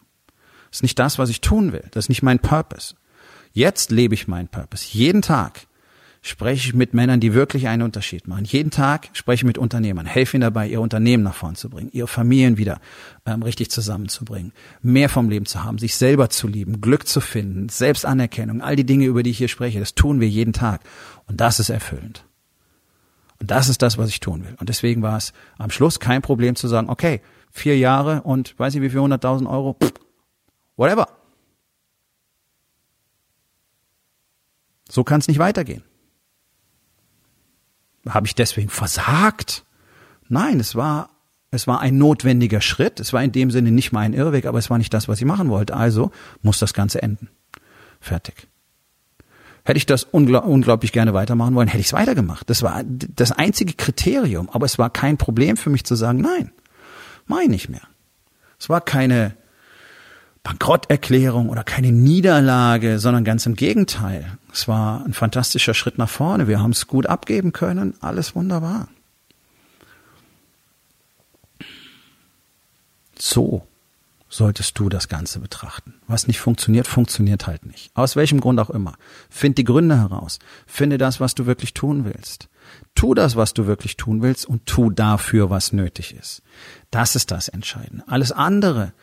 Das 0.69 0.77
ist 0.77 0.83
nicht 0.83 0.97
das, 0.99 1.19
was 1.19 1.29
ich 1.29 1.41
tun 1.41 1.73
will. 1.73 1.83
Das 1.91 2.05
ist 2.05 2.09
nicht 2.09 2.23
mein 2.23 2.39
Purpose. 2.39 2.95
Jetzt 3.51 3.91
lebe 3.91 4.13
ich 4.13 4.27
meinen 4.27 4.47
Purpose. 4.47 4.85
Jeden 4.91 5.21
Tag 5.21 5.67
spreche 6.21 6.69
ich 6.69 6.73
mit 6.73 6.93
Männern, 6.93 7.19
die 7.19 7.33
wirklich 7.33 7.67
einen 7.67 7.81
Unterschied 7.81 8.27
machen. 8.27 8.45
Jeden 8.45 8.71
Tag 8.71 9.09
spreche 9.13 9.41
ich 9.41 9.45
mit 9.45 9.57
Unternehmern, 9.57 10.05
helfe 10.05 10.35
ihnen 10.35 10.41
dabei, 10.41 10.67
ihr 10.67 10.81
Unternehmen 10.81 11.23
nach 11.23 11.35
vorn 11.35 11.55
zu 11.55 11.69
bringen, 11.69 11.89
ihre 11.93 12.07
Familien 12.07 12.57
wieder 12.57 12.81
ähm, 13.25 13.41
richtig 13.41 13.71
zusammenzubringen, 13.71 14.51
mehr 14.81 15.09
vom 15.09 15.29
Leben 15.29 15.45
zu 15.45 15.63
haben, 15.63 15.77
sich 15.77 15.95
selber 15.95 16.29
zu 16.29 16.47
lieben, 16.47 16.81
Glück 16.81 17.07
zu 17.07 17.21
finden, 17.21 17.69
Selbstanerkennung, 17.69 18.61
all 18.61 18.75
die 18.75 18.85
Dinge, 18.85 19.05
über 19.05 19.23
die 19.23 19.29
ich 19.29 19.37
hier 19.37 19.47
spreche, 19.47 19.79
das 19.79 19.95
tun 19.95 20.19
wir 20.19 20.27
jeden 20.27 20.53
Tag. 20.53 20.81
Und 21.27 21.39
das 21.39 21.59
ist 21.59 21.69
erfüllend. 21.69 22.25
Und 23.39 23.51
das 23.51 23.69
ist 23.69 23.81
das, 23.81 23.97
was 23.97 24.09
ich 24.09 24.19
tun 24.19 24.43
will. 24.43 24.55
Und 24.59 24.67
deswegen 24.67 25.01
war 25.01 25.15
es 25.15 25.31
am 25.57 25.71
Schluss 25.71 25.99
kein 25.99 26.21
Problem 26.21 26.55
zu 26.55 26.67
sagen, 26.67 26.89
okay, 26.89 27.21
vier 27.51 27.77
Jahre 27.77 28.21
und 28.23 28.59
weiß 28.59 28.73
nicht 28.73 28.83
wie 28.83 28.89
viel, 28.89 28.99
100.000 28.99 29.49
Euro, 29.49 29.77
pff, 29.81 29.93
whatever. 30.75 31.07
So 34.89 35.03
kann 35.03 35.19
es 35.21 35.27
nicht 35.27 35.39
weitergehen. 35.39 35.83
Habe 38.07 38.27
ich 38.27 38.35
deswegen 38.35 38.69
versagt? 38.69 39.63
Nein, 40.27 40.59
es 40.59 40.75
war, 40.75 41.09
es 41.51 41.67
war 41.67 41.81
ein 41.81 41.97
notwendiger 41.97 42.61
Schritt. 42.61 42.99
Es 42.99 43.13
war 43.13 43.23
in 43.23 43.31
dem 43.31 43.51
Sinne 43.51 43.71
nicht 43.71 43.91
mein 43.91 44.13
Irrweg, 44.13 44.45
aber 44.45 44.59
es 44.59 44.69
war 44.69 44.77
nicht 44.77 44.93
das, 44.93 45.07
was 45.07 45.19
ich 45.19 45.25
machen 45.25 45.49
wollte. 45.49 45.75
Also 45.75 46.11
muss 46.41 46.59
das 46.59 46.73
Ganze 46.73 47.01
enden. 47.01 47.29
Fertig. 47.99 48.47
Hätte 49.65 49.77
ich 49.77 49.85
das 49.85 50.03
ungl 50.03 50.35
unglaublich 50.35 50.91
gerne 50.91 51.13
weitermachen 51.13 51.53
wollen, 51.53 51.67
hätte 51.67 51.81
ich 51.81 51.87
es 51.87 51.93
weitergemacht. 51.93 52.49
Das 52.49 52.63
war 52.63 52.81
das 52.83 53.31
einzige 53.31 53.73
Kriterium, 53.73 54.49
aber 54.49 54.65
es 54.65 54.79
war 54.79 54.89
kein 54.89 55.17
Problem 55.17 55.57
für 55.57 55.69
mich 55.69 55.83
zu 55.83 55.95
sagen, 55.95 56.21
nein, 56.21 56.51
mach 57.27 57.41
ich 57.41 57.49
nicht 57.49 57.69
mehr. 57.69 57.81
Es 58.57 58.69
war 58.69 58.81
keine 58.81 59.35
Bankrotterklärung 60.43 61.49
oder 61.49 61.63
keine 61.63 61.91
Niederlage, 61.91 62.99
sondern 62.99 63.23
ganz 63.23 63.45
im 63.45 63.55
Gegenteil. 63.55 64.37
Es 64.53 64.67
war 64.67 65.05
ein 65.05 65.13
fantastischer 65.13 65.73
Schritt 65.73 65.97
nach 65.97 66.09
vorne. 66.09 66.47
Wir 66.47 66.61
haben 66.61 66.71
es 66.71 66.87
gut 66.87 67.07
abgeben 67.07 67.51
können. 67.51 67.93
Alles 68.01 68.35
wunderbar. 68.35 68.87
So 73.17 73.67
solltest 74.29 74.77
du 74.79 74.89
das 74.89 75.09
Ganze 75.09 75.39
betrachten. 75.39 75.95
Was 76.07 76.27
nicht 76.27 76.39
funktioniert, 76.39 76.87
funktioniert 76.87 77.47
halt 77.47 77.65
nicht. 77.65 77.91
Aus 77.95 78.15
welchem 78.15 78.39
Grund 78.39 78.59
auch 78.59 78.69
immer. 78.69 78.93
Find 79.29 79.57
die 79.57 79.63
Gründe 79.63 79.97
heraus. 79.97 80.39
Finde 80.67 80.97
das, 80.97 81.19
was 81.19 81.35
du 81.35 81.47
wirklich 81.47 81.73
tun 81.73 82.05
willst. 82.05 82.47
Tu 82.95 83.13
das, 83.13 83.35
was 83.35 83.53
du 83.53 83.65
wirklich 83.65 83.97
tun 83.97 84.21
willst 84.21 84.45
und 84.45 84.65
tu 84.67 84.91
dafür, 84.91 85.49
was 85.49 85.73
nötig 85.73 86.13
ist. 86.13 86.43
Das 86.91 87.15
ist 87.15 87.31
das 87.31 87.49
Entscheidende. 87.49 88.03
Alles 88.07 88.31
andere 88.31 88.93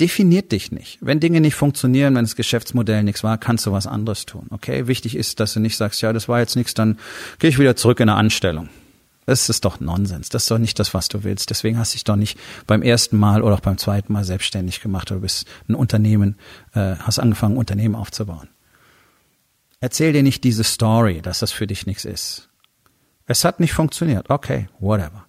definiert 0.00 0.52
dich 0.52 0.72
nicht. 0.72 0.98
Wenn 1.00 1.20
Dinge 1.20 1.40
nicht 1.40 1.54
funktionieren, 1.54 2.14
wenn 2.14 2.24
das 2.24 2.36
Geschäftsmodell 2.36 3.02
nichts 3.02 3.22
war, 3.24 3.38
kannst 3.38 3.66
du 3.66 3.72
was 3.72 3.86
anderes 3.86 4.26
tun. 4.26 4.46
Okay? 4.50 4.86
Wichtig 4.86 5.16
ist, 5.16 5.40
dass 5.40 5.54
du 5.54 5.60
nicht 5.60 5.76
sagst, 5.76 6.02
ja, 6.02 6.12
das 6.12 6.28
war 6.28 6.40
jetzt 6.40 6.56
nichts, 6.56 6.74
dann 6.74 6.98
gehe 7.38 7.50
ich 7.50 7.58
wieder 7.58 7.76
zurück 7.76 8.00
in 8.00 8.08
eine 8.08 8.18
Anstellung. 8.18 8.68
Das 9.24 9.48
ist 9.48 9.64
doch 9.64 9.78
Nonsens. 9.78 10.30
Das 10.30 10.44
ist 10.44 10.50
doch 10.50 10.58
nicht 10.58 10.78
das, 10.78 10.94
was 10.94 11.08
du 11.08 11.22
willst. 11.22 11.50
Deswegen 11.50 11.78
hast 11.78 11.92
du 11.92 11.96
dich 11.96 12.04
doch 12.04 12.16
nicht 12.16 12.38
beim 12.66 12.82
ersten 12.82 13.16
Mal 13.16 13.42
oder 13.42 13.54
auch 13.54 13.60
beim 13.60 13.78
zweiten 13.78 14.12
Mal 14.12 14.24
selbstständig 14.24 14.80
gemacht 14.80 15.12
oder 15.12 15.20
bist 15.20 15.46
ein 15.68 15.74
Unternehmen, 15.74 16.36
äh, 16.74 16.96
hast 16.96 17.20
angefangen, 17.20 17.54
ein 17.54 17.58
Unternehmen 17.58 17.94
aufzubauen. 17.94 18.48
Erzähl 19.80 20.12
dir 20.12 20.22
nicht 20.22 20.44
diese 20.44 20.64
Story, 20.64 21.22
dass 21.22 21.38
das 21.38 21.52
für 21.52 21.66
dich 21.66 21.86
nichts 21.86 22.04
ist. 22.04 22.48
Es 23.26 23.44
hat 23.44 23.60
nicht 23.60 23.72
funktioniert. 23.72 24.28
Okay, 24.28 24.68
whatever. 24.80 25.26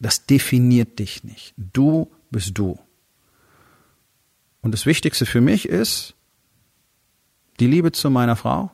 Das 0.00 0.26
definiert 0.26 0.98
dich 0.98 1.22
nicht. 1.22 1.54
Du 1.56 2.10
bist 2.30 2.58
du. 2.58 2.78
Und 4.62 4.72
das 4.72 4.86
Wichtigste 4.86 5.26
für 5.26 5.40
mich 5.40 5.68
ist, 5.68 6.14
die 7.60 7.66
Liebe 7.66 7.92
zu 7.92 8.10
meiner 8.10 8.36
Frau, 8.36 8.70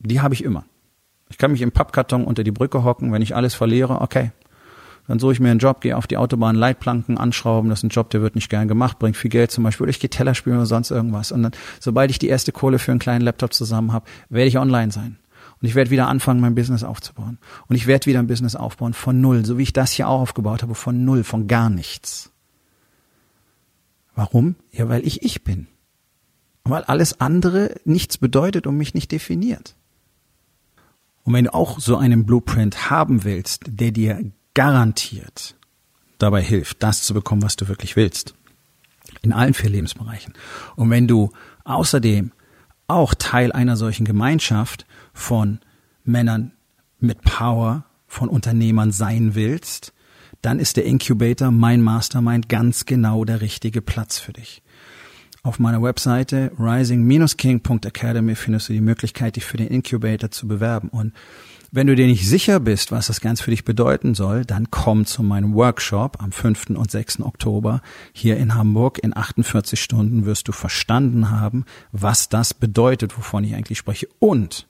die 0.00 0.20
habe 0.20 0.34
ich 0.34 0.42
immer. 0.42 0.64
Ich 1.28 1.38
kann 1.38 1.52
mich 1.52 1.62
im 1.62 1.70
Pappkarton 1.70 2.24
unter 2.24 2.42
die 2.42 2.50
Brücke 2.50 2.82
hocken, 2.82 3.12
wenn 3.12 3.22
ich 3.22 3.36
alles 3.36 3.54
verliere, 3.54 4.00
okay. 4.00 4.32
Dann 5.06 5.18
suche 5.18 5.32
ich 5.32 5.40
mir 5.40 5.50
einen 5.50 5.60
Job, 5.60 5.80
gehe 5.80 5.96
auf 5.96 6.06
die 6.06 6.16
Autobahn 6.16 6.56
Leitplanken 6.56 7.18
anschrauben, 7.18 7.68
das 7.68 7.80
ist 7.80 7.84
ein 7.84 7.90
Job, 7.90 8.10
der 8.10 8.22
wird 8.22 8.34
nicht 8.34 8.48
gern 8.48 8.68
gemacht, 8.68 8.98
bringt 8.98 9.16
viel 9.16 9.30
Geld 9.30 9.50
zum 9.50 9.64
Beispiel, 9.64 9.84
oder 9.84 9.90
ich 9.90 10.00
gehe 10.00 10.10
Teller 10.10 10.34
spielen 10.34 10.56
oder 10.56 10.66
sonst 10.66 10.90
irgendwas. 10.90 11.32
Und 11.32 11.42
dann, 11.42 11.52
sobald 11.78 12.10
ich 12.10 12.18
die 12.18 12.28
erste 12.28 12.52
Kohle 12.52 12.78
für 12.78 12.92
einen 12.92 13.00
kleinen 13.00 13.22
Laptop 13.22 13.52
zusammen 13.52 13.92
habe, 13.92 14.06
werde 14.28 14.48
ich 14.48 14.58
online 14.58 14.90
sein. 14.92 15.18
Und 15.60 15.68
ich 15.68 15.74
werde 15.74 15.90
wieder 15.90 16.08
anfangen, 16.08 16.40
mein 16.40 16.54
Business 16.54 16.84
aufzubauen. 16.84 17.38
Und 17.66 17.76
ich 17.76 17.86
werde 17.86 18.06
wieder 18.06 18.18
ein 18.18 18.26
Business 18.26 18.56
aufbauen 18.56 18.94
von 18.94 19.20
null, 19.20 19.44
so 19.44 19.58
wie 19.58 19.64
ich 19.64 19.72
das 19.72 19.92
hier 19.92 20.08
auch 20.08 20.20
aufgebaut 20.20 20.62
habe, 20.62 20.74
von 20.74 21.04
null, 21.04 21.24
von 21.24 21.48
gar 21.48 21.68
nichts. 21.70 22.32
Warum? 24.14 24.56
Ja, 24.72 24.88
weil 24.88 25.06
ich 25.06 25.22
ich 25.22 25.44
bin. 25.44 25.66
Weil 26.64 26.84
alles 26.84 27.20
andere 27.20 27.76
nichts 27.84 28.18
bedeutet 28.18 28.66
und 28.66 28.76
mich 28.76 28.94
nicht 28.94 29.12
definiert. 29.12 29.76
Und 31.24 31.34
wenn 31.34 31.44
du 31.44 31.54
auch 31.54 31.80
so 31.80 31.96
einen 31.96 32.26
Blueprint 32.26 32.90
haben 32.90 33.24
willst, 33.24 33.64
der 33.66 33.92
dir 33.92 34.32
garantiert 34.54 35.56
dabei 36.18 36.42
hilft, 36.42 36.82
das 36.82 37.02
zu 37.02 37.14
bekommen, 37.14 37.42
was 37.42 37.56
du 37.56 37.68
wirklich 37.68 37.96
willst, 37.96 38.34
in 39.22 39.32
allen 39.32 39.54
vier 39.54 39.70
Lebensbereichen. 39.70 40.34
Und 40.76 40.90
wenn 40.90 41.08
du 41.08 41.30
außerdem 41.64 42.32
auch 42.88 43.14
Teil 43.14 43.52
einer 43.52 43.76
solchen 43.76 44.04
Gemeinschaft 44.04 44.86
von 45.12 45.60
Männern 46.04 46.52
mit 46.98 47.22
Power, 47.22 47.84
von 48.06 48.28
Unternehmern 48.28 48.90
sein 48.92 49.34
willst, 49.34 49.92
dann 50.42 50.58
ist 50.58 50.76
der 50.76 50.84
Incubator, 50.84 51.50
mein 51.50 51.82
Mastermind, 51.82 52.48
ganz 52.48 52.86
genau 52.86 53.24
der 53.24 53.40
richtige 53.40 53.82
Platz 53.82 54.18
für 54.18 54.32
dich. 54.32 54.62
Auf 55.42 55.58
meiner 55.58 55.82
Webseite 55.82 56.52
rising-king.academy 56.58 58.34
findest 58.34 58.68
du 58.68 58.74
die 58.74 58.82
Möglichkeit, 58.82 59.36
dich 59.36 59.44
für 59.44 59.56
den 59.56 59.68
Incubator 59.68 60.30
zu 60.30 60.46
bewerben. 60.46 60.88
Und 60.90 61.14
wenn 61.72 61.86
du 61.86 61.94
dir 61.94 62.06
nicht 62.06 62.28
sicher 62.28 62.60
bist, 62.60 62.92
was 62.92 63.06
das 63.06 63.22
Ganze 63.22 63.44
für 63.44 63.50
dich 63.50 63.64
bedeuten 63.64 64.14
soll, 64.14 64.44
dann 64.44 64.70
komm 64.70 65.06
zu 65.06 65.22
meinem 65.22 65.54
Workshop 65.54 66.20
am 66.20 66.32
5. 66.32 66.70
und 66.70 66.90
6. 66.90 67.20
Oktober 67.20 67.80
hier 68.12 68.36
in 68.36 68.54
Hamburg. 68.54 68.98
In 69.02 69.16
48 69.16 69.80
Stunden 69.80 70.26
wirst 70.26 70.48
du 70.48 70.52
verstanden 70.52 71.30
haben, 71.30 71.64
was 71.92 72.28
das 72.28 72.52
bedeutet, 72.52 73.16
wovon 73.16 73.44
ich 73.44 73.54
eigentlich 73.54 73.78
spreche. 73.78 74.08
Und 74.18 74.66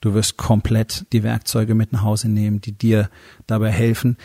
du 0.00 0.14
wirst 0.14 0.38
komplett 0.38 1.06
die 1.12 1.22
Werkzeuge 1.22 1.74
mit 1.74 1.92
nach 1.92 2.02
Hause 2.02 2.28
nehmen, 2.28 2.60
die 2.60 2.72
dir 2.72 3.10
dabei 3.46 3.70
helfen, 3.70 4.16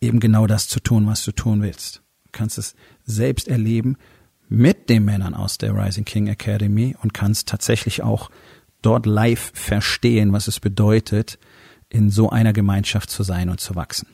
eben 0.00 0.20
genau 0.20 0.46
das 0.46 0.68
zu 0.68 0.80
tun, 0.80 1.06
was 1.06 1.24
du 1.24 1.32
tun 1.32 1.62
willst. 1.62 2.02
Du 2.24 2.30
kannst 2.32 2.58
es 2.58 2.74
selbst 3.04 3.48
erleben 3.48 3.96
mit 4.48 4.88
den 4.88 5.04
Männern 5.04 5.34
aus 5.34 5.58
der 5.58 5.74
Rising 5.74 6.04
King 6.04 6.28
Academy 6.28 6.96
und 7.02 7.14
kannst 7.14 7.48
tatsächlich 7.48 8.02
auch 8.02 8.30
dort 8.82 9.06
live 9.06 9.52
verstehen, 9.54 10.32
was 10.32 10.48
es 10.48 10.60
bedeutet, 10.60 11.38
in 11.88 12.10
so 12.10 12.30
einer 12.30 12.52
Gemeinschaft 12.52 13.10
zu 13.10 13.22
sein 13.22 13.48
und 13.48 13.60
zu 13.60 13.74
wachsen. 13.74 14.08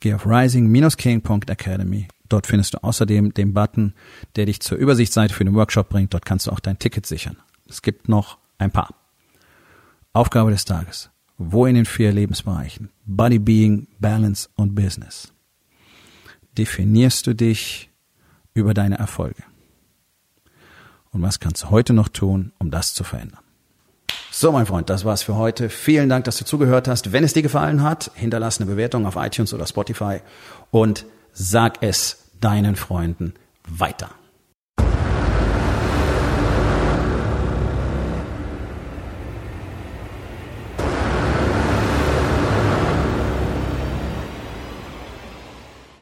Geh 0.00 0.14
auf 0.14 0.26
rising-king.academy. 0.26 2.08
Dort 2.28 2.46
findest 2.46 2.74
du 2.74 2.82
außerdem 2.82 3.32
den 3.32 3.54
Button, 3.54 3.94
der 4.36 4.46
dich 4.46 4.60
zur 4.60 4.76
Übersichtsseite 4.76 5.32
für 5.32 5.44
den 5.44 5.54
Workshop 5.54 5.88
bringt. 5.88 6.14
Dort 6.14 6.26
kannst 6.26 6.46
du 6.46 6.50
auch 6.50 6.60
dein 6.60 6.78
Ticket 6.78 7.06
sichern. 7.06 7.36
Es 7.68 7.80
gibt 7.80 8.08
noch 8.08 8.38
ein 8.58 8.70
paar. 8.70 8.94
Aufgabe 10.12 10.50
des 10.50 10.64
Tages. 10.64 11.10
Wo 11.36 11.66
in 11.66 11.74
den 11.74 11.84
vier 11.84 12.12
Lebensbereichen 12.12 12.90
Body, 13.06 13.38
Being, 13.38 13.88
Balance 13.98 14.48
und 14.54 14.74
Business 14.74 15.32
definierst 16.56 17.26
du 17.26 17.34
dich 17.34 17.90
über 18.52 18.74
deine 18.74 18.98
Erfolge? 18.98 19.42
Und 21.10 21.22
was 21.22 21.40
kannst 21.40 21.64
du 21.64 21.70
heute 21.70 21.92
noch 21.92 22.08
tun, 22.08 22.52
um 22.58 22.70
das 22.70 22.94
zu 22.94 23.04
verändern? 23.04 23.40
So, 24.30 24.50
mein 24.50 24.66
Freund, 24.66 24.90
das 24.90 25.04
war's 25.04 25.22
für 25.22 25.36
heute. 25.36 25.68
Vielen 25.68 26.08
Dank, 26.08 26.24
dass 26.24 26.38
du 26.38 26.44
zugehört 26.44 26.88
hast. 26.88 27.12
Wenn 27.12 27.22
es 27.22 27.34
dir 27.34 27.42
gefallen 27.42 27.82
hat, 27.82 28.10
hinterlass 28.14 28.60
eine 28.60 28.68
Bewertung 28.68 29.06
auf 29.06 29.14
iTunes 29.14 29.54
oder 29.54 29.66
Spotify 29.66 30.18
und 30.72 31.06
sag 31.32 31.82
es 31.82 32.30
deinen 32.40 32.74
Freunden 32.74 33.34
weiter. 33.68 34.10